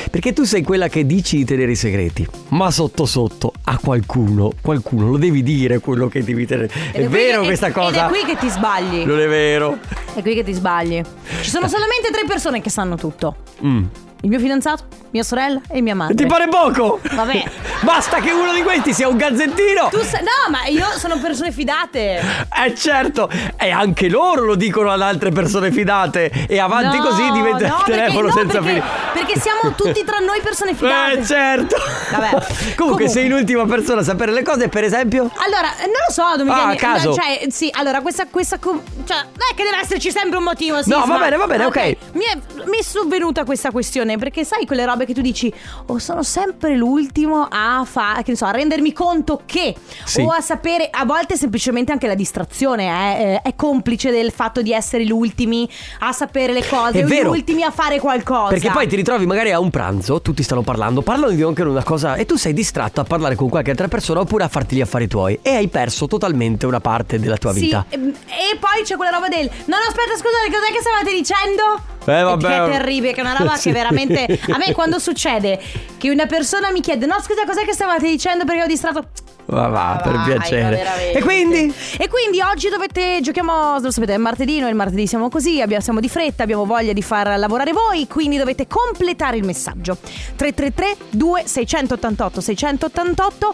Perché 0.09 0.33
tu 0.33 0.43
sei 0.43 0.62
quella 0.63 0.88
che 0.88 1.05
dici 1.05 1.38
di 1.38 1.45
tenere 1.45 1.71
i 1.71 1.75
segreti, 1.75 2.25
ma 2.49 2.69
sotto 2.71 3.05
sotto 3.05 3.53
a 3.63 3.77
qualcuno, 3.81 4.51
qualcuno 4.62 5.09
lo 5.09 5.17
devi 5.17 5.43
dire 5.43 5.79
quello 5.79 6.07
che 6.07 6.23
devi 6.23 6.45
tenere. 6.45 6.69
È, 6.91 6.99
qui 6.99 7.07
vero 7.07 7.41
che- 7.41 7.47
questa 7.47 7.67
ed- 7.67 7.73
cosa? 7.73 8.07
Ed 8.09 8.15
è 8.15 8.19
qui 8.21 8.33
che 8.33 8.38
ti 8.39 8.49
sbagli. 8.49 9.03
Non 9.05 9.19
è 9.19 9.27
vero. 9.27 9.77
È 10.13 10.21
qui 10.21 10.36
che 10.36 10.43
ti 10.43 10.53
sbagli. 10.53 11.01
Ci 11.41 11.49
sono 11.49 11.67
solamente 11.67 12.09
tre 12.12 12.23
persone 12.27 12.62
che 12.62 12.69
sanno 12.69 12.95
tutto: 12.95 13.36
Mm. 13.65 13.83
Il 14.23 14.29
mio 14.29 14.39
fidanzato, 14.39 14.86
mia 15.12 15.23
sorella 15.23 15.59
e 15.69 15.81
mia 15.81 15.95
madre. 15.95 16.15
Ti 16.15 16.25
pare 16.25 16.47
poco? 16.47 16.99
Vabbè. 17.13 17.43
Basta 17.83 18.19
che 18.21 18.31
uno 18.31 18.53
di 18.53 18.62
questi 18.63 18.93
sia 18.93 19.07
un 19.09 19.17
gazzettino. 19.17 19.89
Tu 19.91 20.01
sai- 20.01 20.21
no, 20.23 20.49
ma 20.49 20.65
io 20.67 20.86
sono 20.97 21.17
persone 21.19 21.51
fidate. 21.51 22.21
Eh 22.65 22.73
certo, 22.75 23.29
e 23.57 23.69
anche 23.69 24.07
loro 24.07 24.45
lo 24.45 24.55
dicono 24.55 24.91
ad 24.91 25.01
altre 25.01 25.31
persone 25.31 25.71
fidate 25.71 26.31
e 26.47 26.57
avanti 26.59 26.97
No, 26.97 27.03
così 27.03 27.29
diventa 27.31 27.67
no, 27.67 27.75
il 27.79 27.83
telefono 27.83 28.21
perché, 28.21 28.21
no, 28.21 28.31
senza 28.31 28.59
perché, 28.62 28.69
fili. 28.69 28.83
perché 29.13 29.39
siamo 29.39 29.75
tutti 29.75 30.03
tra 30.05 30.19
noi 30.19 30.39
persone 30.41 30.73
fidate. 30.73 31.19
Eh 31.19 31.25
certo. 31.25 31.75
Vabbè. 32.12 32.29
Comunque, 32.31 32.75
Comunque. 32.77 33.07
sei 33.09 33.27
l'ultima 33.27 33.65
persona 33.65 33.99
a 33.99 34.03
sapere 34.03 34.31
le 34.31 34.41
cose, 34.43 34.69
per 34.69 34.86
esempio? 34.86 35.29
Allora, 35.36 35.75
eh, 35.79 35.86
non 35.88 35.99
lo 36.07 36.13
so 36.13 36.23
dove 36.38 36.49
mi 36.49 36.51
Ah, 36.57 36.69
a 36.69 36.75
caso. 36.75 37.09
no, 37.09 37.15
cioè, 37.15 37.45
sì, 37.49 37.69
allora 37.73 37.99
questa 37.99 38.27
questa 38.29 38.57
com- 38.57 38.81
cioè, 39.05 39.17
non 39.17 39.47
è 39.51 39.55
che 39.55 39.63
deve 39.63 39.79
esserci 39.81 40.12
sempre 40.12 40.38
un 40.38 40.43
motivo, 40.45 40.81
sì. 40.81 40.89
No, 40.89 41.03
va 41.05 41.17
bene, 41.17 41.36
va 41.36 41.47
bene, 41.47 41.65
ok. 41.65 41.77
Mi 42.13 42.23
è, 42.23 42.38
mi 42.65 42.77
è 42.79 42.83
sovvenuta 42.83 43.43
questa 43.43 43.71
questione 43.71 44.12
perché 44.17 44.43
sai 44.43 44.65
quelle 44.65 44.86
robe 44.86 45.06
che 45.06 45.13
tu 45.13 45.21
dici 45.21 45.52
"Oh, 45.88 45.97
sono 45.99 46.23
sempre 46.23 46.76
l'ultimo 46.76 47.47
a 47.49 47.86
ne 48.26 48.36
so, 48.36 48.45
a 48.45 48.52
rendermi 48.52 48.93
conto 48.93 49.41
che 49.45 49.76
Sì. 50.06 50.21
o 50.21 50.30
a 50.30 50.41
sapere, 50.41 50.88
a 50.91 51.06
volte 51.06 51.36
semplicemente 51.38 51.91
anche 51.91 52.08
la 52.08 52.15
distrazione 52.15 52.86
è, 52.88 53.39
eh, 53.43 53.49
è 53.49 53.56
complice 53.56 54.12
del 54.12 54.32
fatto 54.32 54.62
di 54.62 54.71
essere 54.73 55.06
gli 55.06 55.12
ultimi 55.12 55.67
a 55.99 56.12
sapere 56.12 56.54
le 56.54 56.65
cose, 56.67 56.99
È 56.99 57.04
o 57.04 57.08
vero. 57.08 57.30
gli 57.34 57.38
ultimi 57.38 57.63
a 57.63 57.71
fare 57.71 57.99
qualcosa. 57.99 58.49
Perché 58.49 58.69
poi 58.71 58.88
ti 58.88 58.95
ritrovi 58.95 59.26
magari 59.26 59.52
a 59.52 59.60
un 59.60 59.69
pranzo, 59.69 60.21
tutti 60.21 60.43
stanno 60.43 60.62
parlando, 60.62 61.02
parlano 61.02 61.32
di 61.34 61.41
anche 61.41 61.62
una 61.63 61.84
cosa 61.84 62.15
e 62.15 62.26
tu 62.26 62.36
sei 62.36 62.54
distratto 62.54 63.02
a 63.02 63.04
parlare 63.04 63.36
con 63.36 63.49
qualche 63.49 63.71
altra 63.71 63.88
persona 63.88 64.19
oppure 64.21 64.43
a 64.43 64.47
farti 64.47 64.76
gli 64.76 64.82
affari 64.82 65.08
tuoi 65.08 65.39
e 65.41 65.52
hai 65.56 65.67
perso 65.67 66.08
totalmente 66.08 66.65
una 66.65 66.80
parte 66.80 67.19
della 67.19 67.38
tua 67.38 67.54
Sì, 67.54 67.60
vita. 67.62 67.86
ehm, 67.89 68.08
e 68.10 68.58
poi 68.60 68.84
c'è 68.84 68.95
quella 68.95 69.12
roba 69.12 69.28
del 69.28 69.49
No, 69.65 69.78
no, 69.78 69.84
aspetta, 69.88 70.12
scusate, 70.12 70.49
cos'è 70.52 70.71
che 70.73 70.80
stavate 70.82 71.13
dicendo? 71.13 71.91
Eh, 72.06 72.22
vabbè. 72.22 72.48
Che 72.48 72.56
è 72.56 72.70
terribile, 72.78 73.13
che 73.13 73.22
è 73.22 73.24
una 73.24 73.36
roba 73.38 73.56
Sì. 73.63 73.70
che 73.70 73.74
veramente. 73.74 74.39
A 74.50 74.58
me 74.58 74.72
quando 74.74 75.00
succede 75.00 75.60
che 75.98 76.10
una 76.10 76.26
persona 76.26 76.70
mi 76.72 76.82
chiede: 76.82 77.06
No, 77.06 77.16
scusa, 77.22 77.46
cos'è 77.46 77.63
che 77.66 77.74
stavate 77.74 78.08
dicendo? 78.08 78.44
Perché 78.46 78.63
ho 78.63 78.68
distratto. 78.68 79.04
Va, 79.46 79.68
va, 79.68 80.00
per 80.02 80.13
Vai, 80.13 80.24
piacere. 80.38 80.76
veramente. 80.78 81.18
E 81.18 81.22
quindi? 81.22 81.74
E 81.98 82.08
quindi 82.08 82.39
oggi 82.42 82.70
dovete. 82.70 83.20
Giochiamo. 83.22 83.80
Lo 83.80 83.92
sapete, 83.92 84.13
è 84.13 84.18
martedì. 84.18 84.60
Noi 84.60 84.70
il 84.70 84.76
martedì 84.76 85.06
siamo 85.08 85.28
così. 85.30 85.62
Abbiamo, 85.62 85.84
siamo 85.84 86.00
di 86.00 86.08
fretta. 86.10 86.44
Abbiamo 86.44 86.66
voglia 86.66 86.94
di 86.94 87.02
far 87.02 87.38
lavorare 87.38 87.72
voi. 87.74 88.08
Quindi 88.08 88.38
dovete 88.38 88.68
completare 88.68 89.36
il 89.38 89.46
messaggio. 89.46 89.98
333-2688 90.38 92.39
688. 92.39 93.54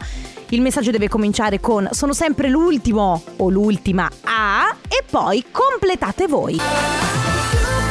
Il 0.52 0.62
messaggio 0.62 0.90
deve 0.92 1.08
cominciare 1.08 1.60
con 1.60 1.88
Sono 1.92 2.14
sempre 2.14 2.50
l'ultimo 2.50 3.22
o 3.38 3.50
l'ultima 3.50 4.10
a. 4.26 4.76
E 4.88 5.04
poi 5.10 5.46
completate 5.52 6.28
voi. 6.28 6.60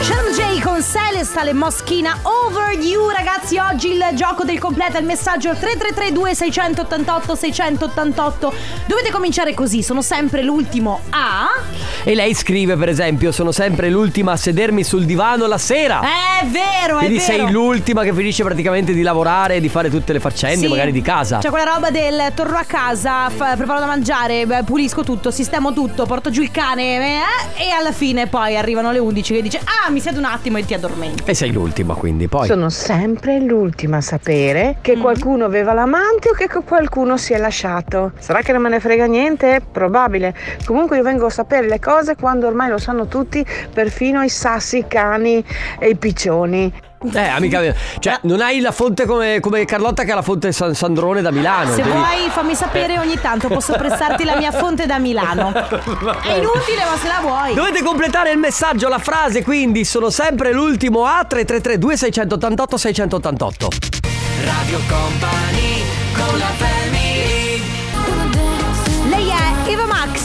Sharon 0.00 0.32
J 0.32 0.60
con 0.62 0.82
Celesta 0.82 1.42
le 1.42 1.52
Moschina 1.52 2.16
Over 2.22 2.78
You 2.78 3.08
ragazzi 3.10 3.58
oggi 3.58 3.90
il 3.92 4.04
gioco 4.14 4.44
del 4.44 4.58
completo 4.58 4.96
il 4.98 5.04
messaggio 5.04 5.50
3332 5.54 6.34
688 6.34 7.34
688 7.34 8.54
dovete 8.86 9.10
cominciare 9.10 9.54
così 9.54 9.82
sono 9.82 10.00
sempre 10.00 10.42
l'ultimo 10.42 11.00
a 11.10 11.48
E 12.04 12.14
lei 12.14 12.32
scrive, 12.34 12.76
per 12.76 12.88
esempio, 12.88 13.32
sono 13.32 13.50
sempre 13.52 13.90
l'ultima 13.90 14.32
a 14.32 14.36
sedermi 14.36 14.84
sul 14.84 15.04
divano 15.04 15.46
la 15.46 15.58
sera. 15.58 16.00
è 16.00 16.46
vero 16.46 16.96
è 16.98 17.04
Quindi 17.04 17.18
vero 17.18 17.24
sei 17.46 17.50
l'ultima 17.50 18.02
che 18.02 18.14
finisce 18.14 18.44
praticamente 18.44 18.92
di 18.94 19.02
lavorare 19.02 19.56
e 19.56 19.60
di 19.60 19.68
fare 19.68 19.90
tutte 19.90 20.12
le 20.12 20.20
faccende, 20.20 20.64
Sì. 20.64 20.68
magari 20.68 20.92
di 20.92 21.02
casa. 21.02 21.38
C'è 21.38 21.50
quella 21.50 21.72
roba 21.74 21.90
del 21.90 22.32
torno 22.34 22.56
a 22.56 22.64
casa, 22.64 23.28
fa- 23.30 23.56
preparo 23.56 23.80
da 23.80 23.86
mangiare, 23.86 24.46
pulisco 24.64 25.02
tutto, 25.02 25.30
sistemo 25.30 25.72
tutto, 25.72 26.06
porto 26.06 26.30
giù 26.30 26.40
il 26.42 26.50
cane 26.50 27.16
eh, 27.18 27.20
e 27.64 27.70
alla 27.70 27.92
fine 27.92 28.26
poi 28.28 28.56
arrivano 28.56 28.92
le 28.92 28.98
11 29.00 29.34
che 29.34 29.42
dice 29.42 29.58
ah 29.58 29.87
mi 29.90 30.00
siedo 30.00 30.18
un 30.18 30.24
attimo 30.24 30.58
e 30.58 30.64
ti 30.64 30.74
addormenti. 30.74 31.22
E 31.24 31.34
sei 31.34 31.52
l'ultima, 31.52 31.94
quindi 31.94 32.28
poi. 32.28 32.46
Sono 32.46 32.68
sempre 32.68 33.40
l'ultima 33.40 33.98
a 33.98 34.00
sapere 34.00 34.78
che 34.80 34.96
qualcuno 34.96 35.44
aveva 35.44 35.72
l'amante 35.72 36.30
o 36.30 36.32
che 36.32 36.48
qualcuno 36.48 37.16
si 37.16 37.32
è 37.32 37.38
lasciato. 37.38 38.12
Sarà 38.18 38.40
che 38.42 38.52
non 38.52 38.62
me 38.62 38.68
ne 38.68 38.80
frega 38.80 39.06
niente? 39.06 39.60
Probabile. 39.70 40.34
Comunque 40.64 40.96
io 40.96 41.02
vengo 41.02 41.26
a 41.26 41.30
sapere 41.30 41.68
le 41.68 41.78
cose 41.78 42.16
quando 42.16 42.46
ormai 42.46 42.68
lo 42.68 42.78
sanno 42.78 43.06
tutti, 43.06 43.44
perfino 43.72 44.22
i 44.22 44.28
sassi, 44.28 44.78
i 44.78 44.86
cani 44.86 45.44
e 45.78 45.88
i 45.88 45.96
piccioni. 45.96 46.72
Eh, 47.12 47.28
amica 47.28 47.60
mia. 47.60 47.74
Cioè, 47.98 48.18
non 48.22 48.40
hai 48.40 48.60
la 48.60 48.72
fonte 48.72 49.06
come, 49.06 49.38
come 49.40 49.64
Carlotta 49.64 50.02
che 50.02 50.12
ha 50.12 50.16
la 50.16 50.22
fonte 50.22 50.50
San 50.52 50.74
Sandrone 50.74 51.22
da 51.22 51.30
Milano. 51.30 51.70
Se 51.70 51.76
Devi- 51.76 51.90
vuoi 51.90 52.28
fammi 52.30 52.54
sapere 52.54 52.98
ogni 52.98 53.18
tanto, 53.20 53.48
posso 53.48 53.74
prestarti 53.74 54.24
la 54.24 54.36
mia 54.36 54.50
fonte 54.50 54.86
da 54.86 54.98
Milano. 54.98 55.52
È 55.54 56.32
inutile 56.34 56.84
ma 56.84 56.96
se 57.00 57.06
la 57.06 57.20
vuoi. 57.20 57.54
Dovete 57.54 57.82
completare 57.82 58.30
il 58.32 58.38
messaggio, 58.38 58.88
la 58.88 58.98
frase, 58.98 59.42
quindi 59.44 59.84
sono 59.84 60.10
sempre 60.10 60.52
l'ultimo 60.52 61.04
A 61.04 61.24
333 61.24 61.78
2688 61.78 62.76
688. 62.76 63.68
Radio 64.44 64.80
Company 64.88 65.82
con 66.14 66.38
la 66.38 66.46
family 66.56 66.77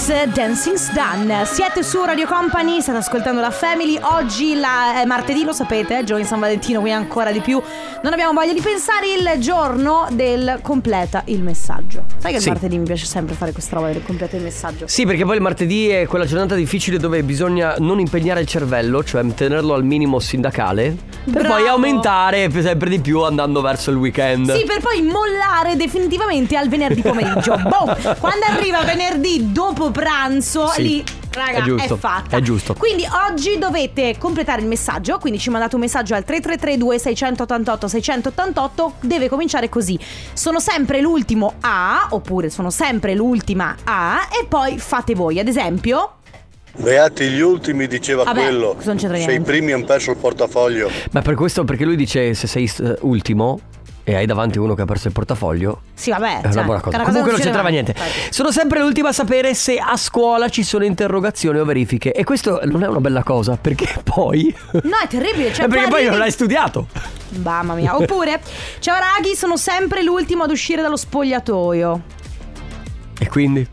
Max, 0.05 0.25
Dancing's 0.33 0.91
Done. 0.91 1.45
Siete 1.45 1.81
su 1.81 2.03
Radio 2.03 2.27
Company, 2.27 2.81
state 2.81 2.97
ascoltando 2.97 3.39
la 3.39 3.51
Family. 3.51 3.97
Oggi 4.01 4.53
la- 4.53 4.99
è 5.01 5.05
martedì, 5.05 5.45
lo 5.45 5.53
sapete, 5.53 5.99
è 5.99 6.03
giorno 6.03 6.21
di 6.21 6.27
San 6.27 6.41
Valentino, 6.41 6.81
quindi 6.81 6.99
ancora 6.99 7.31
di 7.31 7.39
più. 7.39 7.61
Non 8.01 8.11
abbiamo 8.11 8.33
voglia 8.33 8.51
di 8.51 8.59
pensare 8.59 9.05
il 9.13 9.39
giorno 9.39 10.07
del 10.11 10.59
completa 10.61 11.21
il 11.27 11.41
messaggio. 11.41 12.03
Sai 12.17 12.31
che 12.31 12.37
il 12.37 12.43
Sì. 12.43 12.49
martedì 12.49 12.77
mi 12.79 12.83
piace 12.83 13.05
sempre 13.05 13.33
fare 13.33 13.53
questa 13.53 13.77
roba 13.77 13.91
del 13.93 14.03
completa 14.03 14.35
il 14.35 14.43
messaggio. 14.43 14.87
Sì, 14.87 15.05
perché 15.05 15.23
poi 15.23 15.35
il 15.35 15.41
martedì 15.41 15.87
è 15.87 16.05
quella 16.05 16.25
giornata 16.25 16.55
difficile 16.55 16.97
dove 16.97 17.23
bisogna 17.23 17.75
non 17.79 17.99
impegnare 18.01 18.41
il 18.41 18.47
cervello, 18.47 19.05
cioè 19.05 19.25
tenerlo 19.33 19.73
al 19.73 19.85
minimo 19.85 20.19
sindacale, 20.19 20.97
per 21.23 21.43
Bravo. 21.43 21.47
poi 21.55 21.67
aumentare 21.69 22.49
sempre 22.61 22.89
di 22.89 22.99
più 22.99 23.21
andando 23.21 23.61
verso 23.61 23.89
il 23.89 23.95
weekend. 23.95 24.53
Sì, 24.53 24.65
per 24.65 24.81
poi 24.81 25.01
mollare 25.01 25.77
definitivamente 25.77 26.57
al 26.57 26.67
venerdì 26.67 27.01
pomeriggio. 27.01 27.55
boh, 27.63 27.95
quando 28.19 28.45
arriva 28.49 28.81
venerdì 28.81 29.51
dopo 29.53 29.91
pranzo, 29.93 30.67
Sì, 30.67 30.81
lì, 30.81 31.03
raga, 31.31 31.59
è 31.59 31.61
giusto, 31.61 31.95
fatta. 31.95 32.35
è 32.35 32.41
giusto. 32.41 32.73
Quindi 32.73 33.05
oggi 33.29 33.57
dovete 33.57 34.17
completare 34.17 34.59
il 34.61 34.67
messaggio. 34.67 35.17
Quindi 35.19 35.39
ci 35.39 35.49
mandate 35.49 35.75
un 35.75 35.81
messaggio 35.81 36.15
al 36.15 36.25
3332 36.25 36.99
688 36.99 37.87
688. 37.87 38.93
Deve 38.99 39.29
cominciare 39.29 39.69
così: 39.69 39.97
Sono 40.33 40.59
sempre 40.59 40.99
l'ultimo 40.99 41.53
a, 41.61 42.07
oppure 42.09 42.49
sono 42.49 42.69
sempre 42.69 43.15
l'ultima 43.15 43.75
a, 43.85 44.27
e 44.41 44.45
poi 44.45 44.77
fate 44.77 45.15
voi. 45.15 45.39
Ad 45.39 45.47
esempio. 45.47 46.15
Beati 46.75 47.29
gli 47.29 47.39
ultimi, 47.39 47.85
diceva 47.85 48.23
Vabbè, 48.23 48.41
quello. 48.41 48.75
non 48.83 48.95
c'entra 48.97 49.15
Se 49.17 49.23
i 49.23 49.27
niente. 49.27 49.43
primi 49.51 49.73
hanno 49.73 49.85
perso 49.85 50.09
il 50.09 50.17
portafoglio. 50.17 50.89
Ma 51.11 51.21
per 51.21 51.35
questo, 51.35 51.63
perché 51.63 51.85
lui 51.85 51.95
dice 51.95 52.33
se 52.33 52.47
sei 52.47 52.69
eh, 52.81 52.97
ultimo 53.01 53.59
e 54.05 54.15
hai 54.15 54.25
davanti 54.25 54.57
uno 54.59 54.73
che 54.75 54.81
ha 54.81 54.85
perso 54.85 55.07
il 55.07 55.13
portafoglio, 55.13 55.81
Sì, 55.93 56.09
vabbè. 56.09 56.41
è 56.41 56.45
una 56.45 56.51
cioè, 56.51 56.63
buona 56.63 56.81
cosa. 56.81 56.97
Comunque 56.97 57.21
non 57.21 57.29
succede 57.29 57.43
c'entrava 57.43 57.69
niente. 57.69 57.91
Infatti. 57.91 58.33
Sono 58.33 58.51
sempre 58.51 58.79
l'ultima 58.81 59.09
a 59.09 59.13
sapere 59.13 59.53
se 59.53 59.77
a 59.77 59.95
scuola 59.95 60.49
ci 60.49 60.63
sono 60.63 60.83
interrogazioni 60.83 61.59
o 61.59 61.63
verifiche. 61.65 62.11
E 62.11 62.23
questo 62.25 62.59
non 62.65 62.83
è 62.83 62.87
una 62.87 62.99
bella 62.99 63.23
cosa, 63.23 63.55
perché 63.59 63.87
poi. 64.03 64.53
No, 64.71 64.97
è 65.03 65.07
terribile. 65.07 65.53
Cioè, 65.53 65.65
Eh, 65.65 65.67
perché 65.69 65.87
poi 65.87 65.99
non 65.99 66.07
arrivi- 66.07 66.17
l'hai 66.19 66.31
studiato. 66.31 66.87
Mamma 67.41 67.73
mia. 67.75 67.95
Oppure, 67.95 68.41
ciao 68.79 68.97
raghi, 68.99 69.35
sono 69.35 69.55
sempre 69.57 70.03
l'ultimo 70.03 70.43
ad 70.43 70.51
uscire 70.51 70.81
dallo 70.81 70.97
spogliatoio. 70.97 72.01
E 73.19 73.27
quindi? 73.29 73.65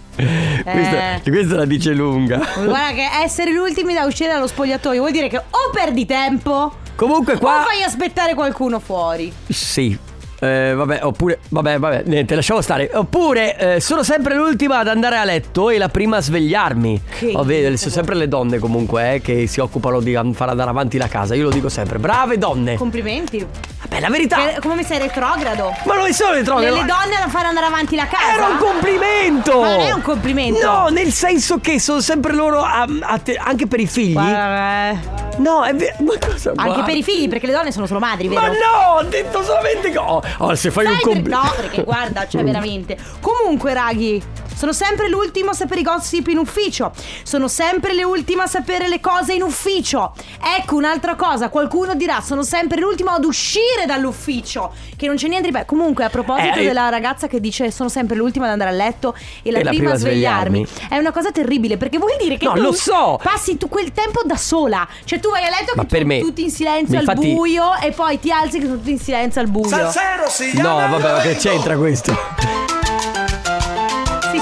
questa, 0.64 1.22
questa 1.30 1.56
la 1.56 1.66
dice 1.66 1.92
lunga. 1.94 2.38
Guarda 2.56 2.92
che 2.94 3.08
essere 3.24 3.52
gli 3.52 3.58
ultimi 3.58 3.94
da 3.94 4.04
uscire 4.06 4.32
dallo 4.32 4.48
spogliatoio 4.48 5.00
vuol 5.00 5.12
dire 5.12 5.28
che 5.30 5.38
o 5.38 5.70
perdi 5.74 6.06
tempo 6.06 6.74
Comunque 6.96 7.34
o 7.34 7.38
qua. 7.40 7.64
fai 7.68 7.82
aspettare 7.84 8.34
qualcuno 8.34 8.80
fuori. 8.80 9.32
Sì. 9.48 9.98
Eh, 10.42 10.74
vabbè, 10.74 11.02
oppure, 11.04 11.40
vabbè, 11.50 11.80
vabbè, 11.80 12.04
niente, 12.06 12.34
lasciamo 12.34 12.62
stare. 12.62 12.90
Oppure 12.94 13.76
eh, 13.76 13.80
sono 13.82 14.04
sempre 14.04 14.36
l'ultima 14.36 14.78
ad 14.80 14.88
andare 14.88 15.18
a 15.18 15.26
letto 15.26 15.70
e 15.70 15.78
la 15.78 15.90
prima 15.90 16.18
a 16.18 16.22
svegliarmi. 16.22 17.02
Che 17.20 17.32
Oh, 17.36 17.44
vedi, 17.44 17.60
incubo. 17.64 17.78
sono 17.78 17.92
sempre 17.92 18.16
le 18.16 18.28
donne 18.30 18.58
comunque 18.58 19.16
eh, 19.16 19.22
che 19.22 19.48
si 19.48 19.60
occupano 19.60 20.00
di 20.00 20.18
far 20.34 20.48
andare 20.50 20.70
avanti 20.70 20.98
la 20.98 21.08
casa. 21.10 21.36
Io 21.36 21.44
lo 21.44 21.50
dico 21.50 21.68
sempre, 21.68 22.00
brave 22.00 22.38
donne. 22.38 22.76
Complimenti. 22.76 23.46
Vabbè, 23.90 24.02
la 24.02 24.10
verità. 24.10 24.38
Che- 24.38 24.60
come 24.62 24.76
mi 24.76 24.84
sei 24.84 25.00
retrogrado? 25.00 25.74
Ma 25.86 25.96
non 25.96 26.14
sono 26.14 26.32
le 26.34 26.42
Le, 26.42 26.44
donne 26.46 27.18
da 27.20 27.28
fare 27.28 27.48
andare 27.48 27.66
avanti 27.66 27.96
la 27.96 28.06
casa. 28.08 28.34
Era 28.34 28.48
un 28.48 28.58
complimento! 28.58 29.62
Ma 29.62 29.70
non 29.72 29.80
è 29.80 29.92
un 29.92 30.02
complimento. 30.02 30.64
No, 30.66 30.88
nel 30.90 31.12
senso 31.12 31.60
che 31.60 31.80
sono 31.80 32.00
sempre 32.00 32.34
loro 32.34 32.62
a- 32.62 32.86
a 33.02 33.18
te- 33.18 33.36
anche 33.36 33.66
per 33.68 33.80
i 33.80 33.88
figli. 33.88 34.14
Guarda, 34.14 34.90
eh. 34.92 34.98
No, 35.38 35.64
è 35.64 35.74
vero. 35.74 35.96
Ma 36.00 36.14
cosa 36.20 36.50
Anche 36.50 36.64
guarda. 36.66 36.84
per 36.84 36.96
i 36.98 37.04
figli, 37.04 37.28
perché 37.30 37.48
le 37.48 37.54
donne 37.54 37.72
sono 37.72 37.86
solo 37.88 38.00
madri, 38.00 38.28
vero? 38.28 38.42
Ma 38.42 38.48
no, 38.50 38.98
ho 38.98 39.04
detto 39.04 39.42
solamente 39.44 39.90
che. 39.90 39.98
Oh, 39.98 40.22
oh, 40.40 40.56
se 40.56 40.70
fai 40.70 40.86
un 40.86 40.92
Sai 40.92 41.02
per- 41.02 41.12
complimento. 41.14 41.46
No, 41.48 41.54
perché 41.56 41.84
guarda, 41.84 42.28
cioè 42.28 42.44
veramente. 42.46 42.98
Comunque, 43.22 43.74
raghi, 43.74 44.22
sono 44.60 44.74
sempre 44.74 45.08
l'ultimo 45.08 45.52
a 45.52 45.54
sapere 45.54 45.80
i 45.80 45.84
gossip 45.84 46.28
in 46.28 46.38
ufficio. 46.38 46.92
Sono 47.24 47.48
sempre 47.48 47.94
le 47.94 48.04
ultime 48.04 48.44
a 48.44 48.48
sapere 48.48 48.90
le 48.90 49.00
cose 49.00 49.32
in 49.32 49.42
ufficio. 49.42 50.12
Ecco 50.60 50.76
un'altra 50.76 51.16
cosa, 51.16 51.48
qualcuno 51.48 51.96
dirà, 51.96 52.20
sono 52.20 52.44
sempre 52.44 52.78
l'ultimo 52.82 53.12
ad 53.12 53.24
uscire 53.24 53.86
dall'ufficio. 53.88 54.74
Che 54.98 55.08
non 55.08 55.16
c'è 55.16 55.30
niente 55.30 55.48
di 55.48 55.54
bello. 55.54 55.64
Comunque, 55.66 56.04
a 56.04 56.10
proposito 56.10 56.60
Eh, 56.60 56.64
della 56.66 56.90
ragazza 56.90 57.28
che 57.28 57.40
dice 57.40 57.72
sono 57.72 57.88
sempre 57.88 58.18
l'ultima 58.18 58.48
ad 58.48 58.52
andare 58.52 58.72
a 58.72 58.74
letto 58.74 59.16
e 59.44 59.50
la, 59.52 59.62
prima, 59.62 59.92
a 59.94 59.96
svegliarmi. 59.96 60.68
È 60.90 60.98
una 60.98 61.12
cosa 61.14 61.32
terribile, 61.32 61.78
perché 61.78 61.98
vuol 61.98 62.18
dire 62.20 62.36
che 62.36 62.44
No, 62.46 62.54
tu 62.56 62.62
lo 62.62 62.72
so. 62.74 63.18
passi 63.24 63.56
tu 63.56 63.70
quel 63.70 63.94
tempo 63.94 64.24
da 64.26 64.36
sola. 64.36 64.86
Cioè, 65.06 65.22
tu 65.22 65.30
vai 65.30 65.46
a 65.46 65.50
letto 65.50 65.72
Ma 65.76 65.84
che 65.84 65.88
per 65.88 66.02
tu- 66.02 66.08
me- 66.08 66.20
tutti 66.20 66.44
in 66.44 66.52
silenzio 66.52 67.00
infatti- 67.00 67.30
al 67.30 67.34
buio 67.36 67.76
e 67.82 67.92
poi 67.92 68.20
ti 68.20 68.30
alzi 68.30 68.60
che 68.60 68.66
sono 68.66 68.76
tutti 68.78 68.92
in 68.92 69.00
silenzio 69.00 69.40
al 69.40 69.48
buio. 69.48 69.70
No, 69.78 70.76
vabbè, 70.76 71.12
ma 71.14 71.20
che 71.22 71.36
c'entra 71.38 71.78
questo? 71.78 72.68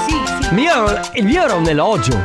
Sì, 0.06 0.20
sì. 0.48 0.54
Mio- 0.54 1.00
il 1.14 1.24
mio 1.24 1.42
era 1.44 1.54
un 1.54 1.66
elogio. 1.66 2.22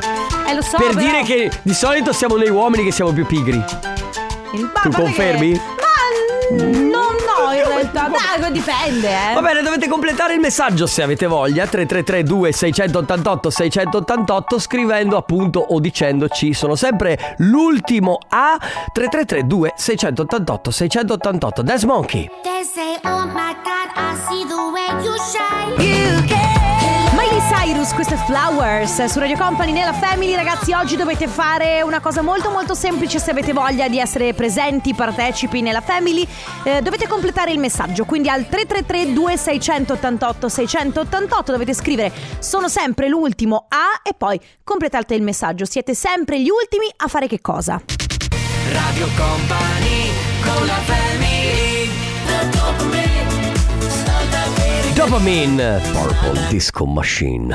Eh, 0.48 0.54
lo 0.56 0.62
so. 0.62 0.78
per 0.78 0.88
però- 0.90 1.00
dire 1.00 1.24
che 1.24 1.52
di 1.62 1.74
solito 1.74 2.12
siamo 2.14 2.36
noi 2.38 2.50
uomini 2.50 2.84
che 2.84 2.92
siamo 2.92 3.12
più 3.12 3.26
pigri. 3.26 3.58
Ma 3.58 4.80
Tu 4.82 4.90
confermi? 4.92 5.52
che- 5.54 5.62
Ma 6.60 6.64
mm, 6.64 6.90
no, 6.90 7.00
no, 7.00 7.52
in 7.54 7.64
realtà. 7.66 8.10
Dai, 8.38 8.52
dipende, 8.52 9.08
eh. 9.10 9.34
Va 9.34 9.42
bene, 9.42 9.62
dovete 9.62 9.88
completare 9.88 10.34
il 10.36 10.40
messaggio 10.40 10.86
se 10.86 11.02
avete 11.02 11.26
voglia. 11.28 11.66
3332 11.66 12.52
688 12.52 13.50
688 13.50 14.60
scrivendo 14.60 15.18
appunto 15.18 15.60
o 15.60 15.80
dicendoci 15.80 16.54
sono 16.54 16.76
sempre 16.76 17.36
l'ultimo 17.38 18.20
a 18.30 18.58
3332 18.92 19.74
688 19.76 20.72
688 20.72 21.62
Dance 21.64 21.86
Monkey. 21.86 22.30
They 22.44 22.64
say, 22.64 23.00
oh 23.06 23.26
my 23.28 23.56
God, 23.64 23.90
I 23.96 24.16
see 24.28 24.46
the 24.46 24.54
way 24.54 25.04
you 25.04 25.16
shine. 25.18 25.74
Miley 25.78 26.62
Cyrus, 27.56 27.94
questo 27.94 28.16
è 28.16 28.18
Flowers 28.18 29.06
su 29.06 29.20
Radio 29.20 29.38
Company 29.38 29.72
nella 29.72 29.94
Family. 29.94 30.34
Ragazzi, 30.34 30.74
oggi 30.74 30.96
dovete 30.96 31.28
fare 31.28 31.84
una 31.84 32.00
cosa 32.00 32.24
molto 32.24 32.50
molto 32.50 32.74
semplice 32.74 33.20
se 33.20 33.30
avete 33.30 33.54
voglia 33.54 33.88
di 33.88 34.00
essere 34.00 34.34
presenti, 34.34 34.96
partecipi 34.96 35.62
nella 35.62 35.80
Family. 35.80 36.28
Eh, 36.63 36.82
dovete 36.82 37.08
completare 37.08 37.52
il 37.52 37.60
messaggio, 37.60 38.06
quindi 38.06 38.28
al 38.28 38.50
333 38.50 39.13
2688 39.13 40.50
688 40.50 41.52
dovete 41.52 41.74
scrivere 41.76 42.12
sono 42.39 42.68
sempre 42.68 43.08
l'ultimo 43.08 43.66
a 43.70 44.02
e 44.02 44.13
poi 44.18 44.39
completate 44.63 45.13
il 45.13 45.22
messaggio. 45.22 45.66
Siete 45.66 45.94
sempre 45.94 46.42
gli 46.42 46.50
ultimi 46.50 46.88
a 46.98 47.08
fare 47.08 47.28
che 47.28 47.39
cosa? 47.39 47.80
Radio 48.72 49.08
Company 49.16 50.12
con 50.42 50.66
la 50.66 50.74
family 50.74 51.03
Dopamine 55.04 55.82
Purple 55.92 56.48
Disco 56.50 56.86
Machine. 56.86 57.54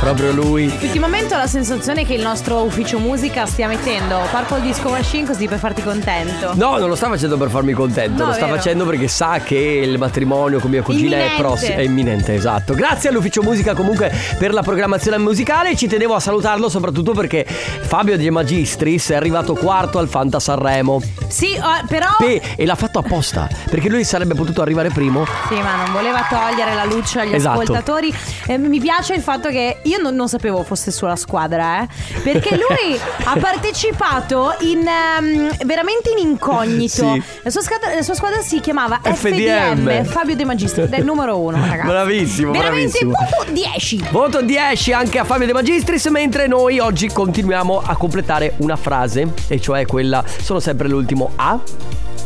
Proprio 0.00 0.32
lui. 0.32 0.64
Ultimamente 0.82 1.34
ho 1.34 1.38
la 1.38 1.46
sensazione 1.46 2.04
che 2.04 2.14
il 2.14 2.22
nostro 2.22 2.62
ufficio 2.62 2.98
musica 2.98 3.46
stia 3.46 3.68
mettendo 3.68 4.20
Purple 4.30 4.60
Disco 4.60 4.88
Machine 4.90 5.26
così 5.26 5.46
per 5.48 5.58
farti 5.58 5.82
contento. 5.82 6.52
No, 6.54 6.76
non 6.78 6.88
lo 6.88 6.94
sta 6.94 7.08
facendo 7.08 7.36
per 7.36 7.48
farmi 7.50 7.72
contento, 7.72 8.22
No, 8.22 8.28
lo 8.28 8.34
sta 8.34 8.44
vero. 8.46 8.56
facendo 8.56 8.84
perché 8.86 9.08
sa 9.08 9.38
che 9.40 9.56
il 9.56 9.98
matrimonio 9.98 10.58
con 10.58 10.70
mia 10.70 10.82
cugina 10.82 11.16
è 11.16 11.20
Imminente. 11.20 11.42
prossimo, 11.42 11.76
è 11.76 11.80
imminente, 11.82 12.34
esatto. 12.34 12.74
Grazie 12.74 13.08
all'ufficio 13.10 13.42
musica 13.42 13.74
comunque 13.74 14.12
per 14.38 14.52
la 14.52 14.62
programmazione 14.62 15.18
musicale, 15.18 15.76
ci 15.76 15.86
tenevo 15.86 16.14
a 16.14 16.20
salutarlo 16.20 16.68
soprattutto 16.68 17.12
perché 17.12 17.44
Fabio 17.46 18.16
De 18.16 18.30
Magistris 18.30 19.10
è 19.10 19.14
arrivato 19.14 19.54
quarto 19.54 19.98
al 19.98 20.08
Fanta 20.08 20.40
Sanremo. 20.40 21.00
Sì, 21.28 21.54
eh, 21.54 21.60
però. 21.88 22.08
Pe- 22.18 22.40
e 22.56 22.66
l'ha 22.66 22.74
fatto 22.74 22.98
apposta, 22.98 23.48
perché 23.70 23.88
lui 23.88 24.04
sarebbe 24.04 24.34
potuto 24.34 24.62
arrivare 24.62 24.90
primo. 24.90 25.24
Sì, 25.48 25.54
ma 25.54 25.76
non 25.76 25.92
voleva 25.92 26.26
togliere 26.28 26.74
la 26.74 26.84
luce 26.84 27.20
agli 27.20 27.34
Esatto. 27.34 27.60
ascoltatori. 27.60 28.12
Eh, 28.46 28.58
mi 28.58 28.80
piace 28.80 29.14
il 29.14 29.22
fatto 29.22 29.48
che 29.48 29.71
io 29.82 29.98
non, 29.98 30.14
non 30.14 30.28
sapevo 30.28 30.62
fosse 30.62 30.90
sua 30.90 31.16
squadra, 31.16 31.82
eh. 31.82 31.88
Perché 32.22 32.56
lui 32.56 32.98
ha 33.24 33.36
partecipato 33.38 34.54
in 34.60 34.86
ehm, 34.86 35.56
veramente 35.64 36.10
in 36.10 36.26
incognito. 36.26 37.12
Sì. 37.12 37.22
La, 37.42 37.50
sua 37.50 37.60
squadra, 37.62 37.94
la 37.94 38.02
sua 38.02 38.14
squadra 38.14 38.40
si 38.40 38.60
chiamava 38.60 39.00
FDM. 39.02 39.14
FDM, 39.14 40.04
Fabio 40.04 40.36
De 40.36 40.44
Magistris, 40.44 40.88
del 40.88 41.04
numero 41.04 41.38
uno, 41.38 41.56
ragazzi. 41.66 41.86
Bravissimo, 41.86 42.52
Veramente 42.52 43.04
bravissimo. 43.04 43.12
voto 43.36 43.52
10. 43.52 44.04
Voto 44.10 44.42
10 44.42 44.92
anche 44.92 45.18
a 45.18 45.24
Fabio 45.24 45.46
De 45.46 45.52
Magistris, 45.52 46.06
mentre 46.06 46.46
noi 46.46 46.78
oggi 46.78 47.08
continuiamo 47.08 47.82
a 47.84 47.96
completare 47.96 48.54
una 48.58 48.76
frase, 48.76 49.32
e 49.48 49.60
cioè 49.60 49.86
quella 49.86 50.24
sono 50.40 50.60
sempre 50.60 50.88
l'ultimo 50.88 51.32
a. 51.36 51.58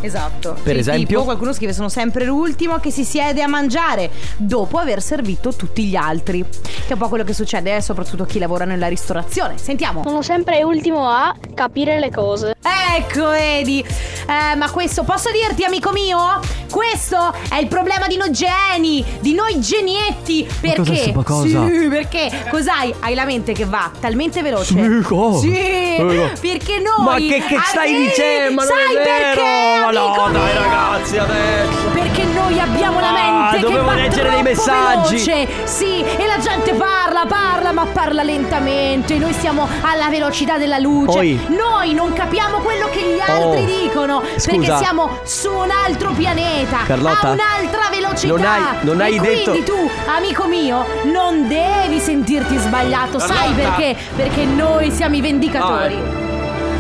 Esatto. 0.01 0.57
Per 0.63 0.75
Sì, 0.75 0.81
esempio? 0.81 1.07
tipo, 1.07 1.25
qualcuno 1.25 1.53
scrive 1.53 1.73
sono 1.73 1.89
sempre 1.89 2.25
l'ultimo 2.25 2.79
che 2.79 2.91
si 2.91 3.05
siede 3.05 3.43
a 3.43 3.49
mangiare 3.49 4.11
dopo 4.37 4.79
aver 4.79 5.03
servito 5.03 5.55
tutti 5.55 5.85
gli 5.85 5.97
altri. 5.97 6.45
Che 6.45 6.89
è 6.89 6.93
un 6.93 6.99
po' 6.99 7.09
quello 7.09 7.25
che 7.25 7.33
succede 7.33 7.77
eh, 7.77 7.81
soprattutto 7.81 8.23
a 8.25 8.27
chi 8.27 8.39
lavora 8.39 8.65
nella 8.65 8.89
ristorazione. 8.89 9.59
Sentiamo. 9.59 10.03
Sono 10.05 10.23
sempre 10.23 10.63
ultimo 10.63 11.09
a 11.09 11.35
capire 11.55 11.99
le 11.99 12.11
cose. 12.11 12.55
Ecco, 12.97 13.29
vedi. 13.31 13.81
Eh, 13.83 14.55
ma 14.57 14.71
questo 14.71 15.03
posso 15.05 15.31
dirti, 15.31 15.65
amico 15.65 15.91
mio? 15.93 16.41
Questo 16.71 17.33
è 17.49 17.57
il 17.59 17.69
problema 17.69 18.07
di 18.07 18.17
noi 18.17 18.31
geni, 18.33 19.05
di 19.21 19.35
noi 19.35 19.61
genietti. 19.61 20.47
Perché? 20.61 21.13
Ma 21.15 21.23
cosa? 21.23 21.67
Sì, 21.67 21.89
perché 21.89 22.31
cos'hai? 22.51 22.95
Hai 23.01 23.15
la 23.15 23.25
mente 23.25 23.53
che 23.53 23.65
va 23.65 23.91
talmente 24.01 24.43
veloce. 24.43 24.75
Sì, 24.75 25.01
cosa? 25.03 25.41
Sì, 25.41 25.55
Eh, 25.57 25.97
no. 25.99 26.31
perché 26.41 26.79
noi. 26.81 27.05
Ma 27.05 27.17
che, 27.17 27.43
che 27.47 27.59
stai 27.65 27.95
dicendo? 27.95 28.55
Ma 28.55 28.65
non 28.65 28.73
sai 28.73 28.95
è 28.97 29.03
vero! 29.03 29.43
perché? 29.43 29.85
No, 29.91 30.07
amico 30.07 30.29
dai 30.31 30.53
ragazzi, 30.55 31.19
adesso! 31.19 31.89
Perché 31.93 32.25
noi 32.25 32.59
abbiamo 32.61 33.01
la 33.01 33.09
Ah, 33.09 33.13
mente 33.13 33.57
che 33.57 33.63
dovevo 33.63 33.85
va 33.85 33.95
leggere 33.95 34.31
dei 34.31 34.43
messaggi. 34.43 35.15
veloce. 35.25 35.49
Sì, 35.65 36.01
e 36.03 36.27
la 36.27 36.39
gente 36.39 36.73
parla, 36.75 37.25
parla, 37.27 37.73
ma 37.73 37.87
parla 37.87 38.23
lentamente. 38.23 39.17
Noi 39.19 39.33
siamo 39.33 39.69
alla 39.83 40.09
velocità 40.09 40.59
della 40.59 40.79
luce. 40.79 41.19
Oi. 41.19 41.47
Noi 41.49 41.95
non 41.95 42.13
capiamo 42.13 42.59
quello 42.59 42.89
che 42.91 43.01
gli 43.01 43.21
altri 43.21 43.63
Oh. 43.63 43.65
dicono. 43.83 44.21
Perché 44.21 44.41
Scusa. 44.41 44.77
siamo 44.79 45.19
su 45.25 45.51
un 45.53 45.71
altro 45.71 46.11
pianeta. 46.13 46.79
Carlotta, 46.87 47.29
a 47.29 47.31
un'altra 47.33 47.89
velocità. 47.91 48.35
non 48.35 48.45
hai- 48.45 48.63
non 48.81 49.01
e 49.01 49.05
hai 49.05 49.19
detto- 49.21 49.51
quindi 49.53 49.63
tu, 49.65 49.91
amico 50.07 50.47
mio, 50.47 50.85
non 51.05 51.47
devi 51.49 51.99
sentirti 52.01 52.57
sbagliato. 52.59 53.19
Sai 53.19 53.29
Carlotta. 53.55 53.55
perché? 53.77 53.97
Perché 54.17 54.45
noi 54.45 54.91
siamo 54.91 55.15
i 55.17 55.21
vendicatori. 55.21 55.95
Ah, 56.23 56.25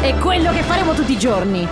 E 0.02 0.14
quello 0.18 0.52
che 0.52 0.62
faremo 0.62 0.92
tutti 0.92 1.12
i 1.12 1.18
giorni. 1.18 1.66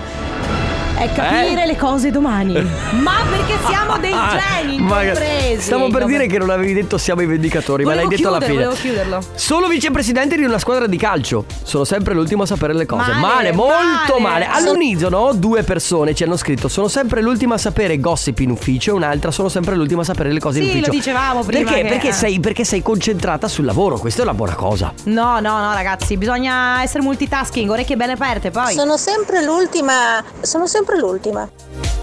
È 0.96 1.12
capire 1.12 1.62
Eh? 1.62 1.66
le 1.66 1.76
cose 1.76 2.10
domani. 2.10 2.52
Ma 3.02 3.16
perché 3.28 3.56
siamo 3.66 3.98
dei 3.98 4.12
geni 4.12 4.78
Ma- 4.80 5.02
incompresi. 5.02 5.60
Stavo 5.60 5.88
per 5.88 6.04
dire 6.04 6.26
che 6.26 6.38
non 6.38 6.50
avevi 6.50 6.72
detto 6.72 6.98
siamo 6.98 7.20
i 7.22 7.26
vendicatori, 7.26 7.82
ma 7.84 7.90
Volevo 7.90 8.08
l'hai 8.08 8.16
detto 8.16 8.28
alla 8.28 8.38
chiudere, 8.38 8.74
fine. 8.74 8.74
volevo 8.76 8.80
chiuderlo. 9.20 9.32
Sono 9.34 9.66
vicepresidente 9.66 10.36
di 10.36 10.44
una 10.44 10.58
squadra 10.58 10.86
di 10.86 10.96
calcio. 10.96 11.44
Sono 11.62 11.84
sempre 11.84 12.14
l'ultimo 12.14 12.44
a 12.44 12.46
sapere 12.46 12.74
le 12.74 12.86
cose. 12.86 13.12
Male, 13.12 13.52
molto 13.52 14.18
male. 14.20 14.46
male. 14.46 14.48
All'unisono, 14.48 15.32
due 15.34 15.62
persone 15.64 16.14
ci 16.14 16.22
hanno 16.22 16.36
scritto: 16.36 16.68
Sono 16.68 16.86
sempre 16.88 17.20
l'ultima 17.22 17.54
a 17.54 17.58
sapere 17.58 17.98
gossip 17.98 18.38
in 18.38 18.50
ufficio. 18.50 18.92
E 18.92 18.94
un'altra, 18.94 19.30
sono 19.32 19.48
sempre 19.48 19.74
l'ultima 19.74 20.02
a 20.02 20.04
sapere 20.04 20.30
le 20.32 20.38
cose 20.40 20.58
in 20.60 20.64
Sì, 20.66 20.70
ufficio. 20.70 20.90
lo 20.90 20.96
dicevamo 20.96 21.42
prima 21.42 21.70
Perché? 21.70 21.82
che- 21.82 21.88
Perché, 21.88 22.08
eh. 22.08 22.12
sei, 22.12 22.40
perché 22.40 22.64
sei 22.64 22.82
concentrata 22.82 23.48
sul 23.48 23.64
lavoro. 23.64 23.98
Questa 23.98 24.20
è 24.20 24.24
una 24.24 24.34
buona 24.34 24.54
cosa. 24.54 24.92
No, 25.04 25.40
no, 25.40 25.58
no, 25.58 25.72
ragazzi, 25.72 26.16
bisogna 26.16 26.82
essere 26.82 27.02
multitasking, 27.02 27.68
orecchie 27.68 27.96
bene 27.96 28.12
aperte, 28.12 28.50
poi. 28.50 28.72
Sono 28.74 28.96
sempre 28.96 29.42
l'ultima. 29.44 30.22
Sono 30.40 30.66
sempre 30.66 30.82
l'ultima. 30.96 31.48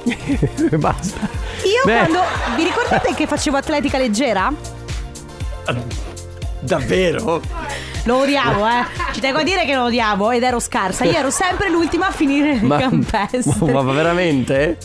Basta. 0.78 1.28
Io 1.63 1.84
Beh. 1.86 1.98
quando. 1.98 2.20
Vi 2.56 2.63
ricordate 2.63 3.13
che 3.13 3.28
facevo 3.28 3.58
atletica 3.58 3.98
leggera? 3.98 4.52
Davvero? 6.60 7.41
Lo 8.06 8.17
odiavo, 8.17 8.67
eh. 8.67 8.86
Ci 9.13 9.20
tengo 9.20 9.39
a 9.39 9.44
dire 9.44 9.65
che 9.65 9.76
lo 9.76 9.84
odiavo 9.86 10.32
ed 10.32 10.44
ero 10.44 10.60
scarsa. 10.60 11.06
Io 11.06 11.17
ero 11.17 11.30
sempre 11.30 11.70
l'ultima 11.70 12.08
a 12.08 12.12
finire 12.12 12.60
le 12.62 12.78
campestre. 12.78 13.72
ma, 13.72 13.82
ma 13.84 13.91
veramente? 13.94 14.78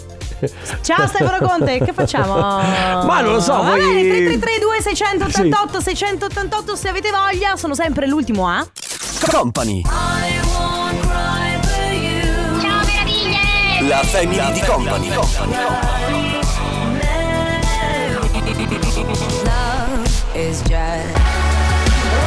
Ciao 0.83 1.07
Stefano 1.07 1.47
Conte, 1.47 1.79
che 1.79 1.95
facciamo? 1.95 2.35
Ma 2.37 3.21
non 3.23 3.33
lo 3.33 3.41
so, 3.41 3.55
Va 3.55 3.71
voi- 3.71 3.79
bene, 3.79 4.03
3332 4.03 4.83
688 4.83 5.81
688 5.81 6.77
se 6.77 6.89
avete 6.89 7.11
voglia, 7.11 7.57
sono 7.57 7.75
sempre 7.75 8.07
l'ultimo 8.07 8.47
A. 8.47 8.67
Company. 9.31 9.83
La 13.89 14.03
family 14.03 14.53
di 14.53 14.61
Company. 14.67 15.11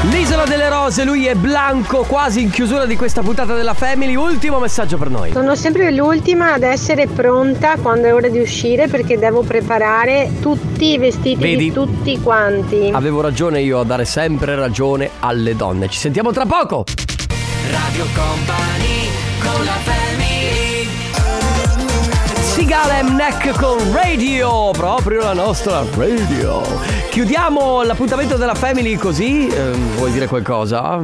L'isola 0.04 0.46
delle 0.46 0.70
rose, 0.70 1.04
lui 1.04 1.26
è 1.26 1.36
Blanco, 1.36 2.04
quasi 2.04 2.42
in 2.42 2.50
chiusura 2.50 2.86
di 2.86 2.96
questa 2.96 3.22
puntata 3.22 3.56
della 3.56 3.74
Family. 3.74 4.16
Ultimo 4.16 4.60
messaggio 4.60 4.98
per 4.98 5.10
noi. 5.10 5.32
Sono 5.34 5.56
sempre 5.56 5.92
l'ultima 5.92 6.54
ad 6.54 6.64
essere 6.64 7.08
pronta 7.08 7.76
quando 7.76 8.08
è 8.08 8.14
ora 8.14 8.30
di 8.30 8.40
uscire 8.40 8.88
perché 8.88 9.18
devo 9.18 9.42
preparare 9.42 10.32
tutti 10.42 10.94
i 10.94 10.98
vestiti 10.98 11.42
Vedi? 11.42 11.56
di 11.66 11.74
tutti 11.74 12.22
quanti. 12.22 12.90
Avevo 12.94 13.20
ragione 13.20 13.62
io 13.62 13.80
a 13.80 13.84
dare 13.84 14.06
sempre 14.06 14.56
ragione 14.56 15.10
alle 15.20 15.56
donne. 15.56 15.90
Ci 15.90 16.00
sentiamo 16.00 16.32
tra 16.32 16.46
poco. 16.46 16.86
Radio 17.70 18.06
Company 18.14 19.10
con 19.42 19.66
la 19.66 19.72
family. 19.84 20.09
Sigala 22.60 23.02
M 23.02 23.16
Neck 23.16 23.58
con 23.58 23.78
Radio, 23.94 24.72
proprio 24.72 25.22
la 25.22 25.32
nostra 25.32 25.82
radio. 25.96 26.62
Chiudiamo 27.10 27.84
l'appuntamento 27.84 28.36
della 28.36 28.54
Family 28.54 28.98
così. 28.98 29.48
Ehm, 29.48 29.96
vuoi 29.96 30.12
dire 30.12 30.28
qualcosa? 30.28 30.98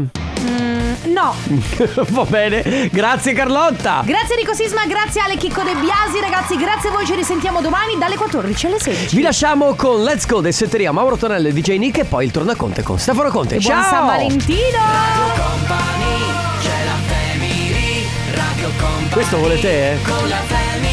No. 1.05 1.33
Va 2.09 2.23
bene. 2.25 2.89
Grazie 2.91 3.31
Carlotta. 3.31 4.01
Grazie 4.03 4.35
Rico 4.35 4.53
Sisma, 4.53 4.85
grazie 4.85 5.21
Ale 5.21 5.37
Chicco 5.37 5.63
De 5.63 5.73
Biasi, 5.75 6.19
ragazzi, 6.19 6.57
grazie 6.57 6.89
a 6.89 6.91
voi, 6.91 7.05
ci 7.05 7.15
risentiamo 7.15 7.61
domani 7.61 7.97
dalle 7.97 8.17
14 8.17 8.65
alle 8.65 8.79
16. 8.81 9.15
Vi 9.15 9.21
lasciamo 9.21 9.75
con 9.75 10.03
Let's 10.03 10.25
Go 10.27 10.41
del 10.41 10.53
Setteria 10.53 10.91
Mauro 10.91 11.15
Tonello 11.15 11.47
e 11.47 11.53
DJ 11.53 11.77
Nick 11.77 11.99
e 11.99 12.03
poi 12.03 12.25
il 12.25 12.31
tornaconte 12.31 12.83
con 12.83 12.99
Stefano 12.99 13.29
Conte. 13.29 13.55
E 13.55 13.59
buon 13.59 13.75
Ciao! 13.81 13.89
San 13.89 14.05
Valentino! 14.07 14.79
Company, 15.37 16.33
c'è 16.59 16.83
la 16.83 16.97
family. 17.07 18.07
Radio 18.33 18.69
Company 18.77 19.09
Questo 19.09 19.37
volete? 19.37 19.69
eh? 19.93 19.97
con 20.03 20.27
la 20.27 20.35
family. 20.35 20.84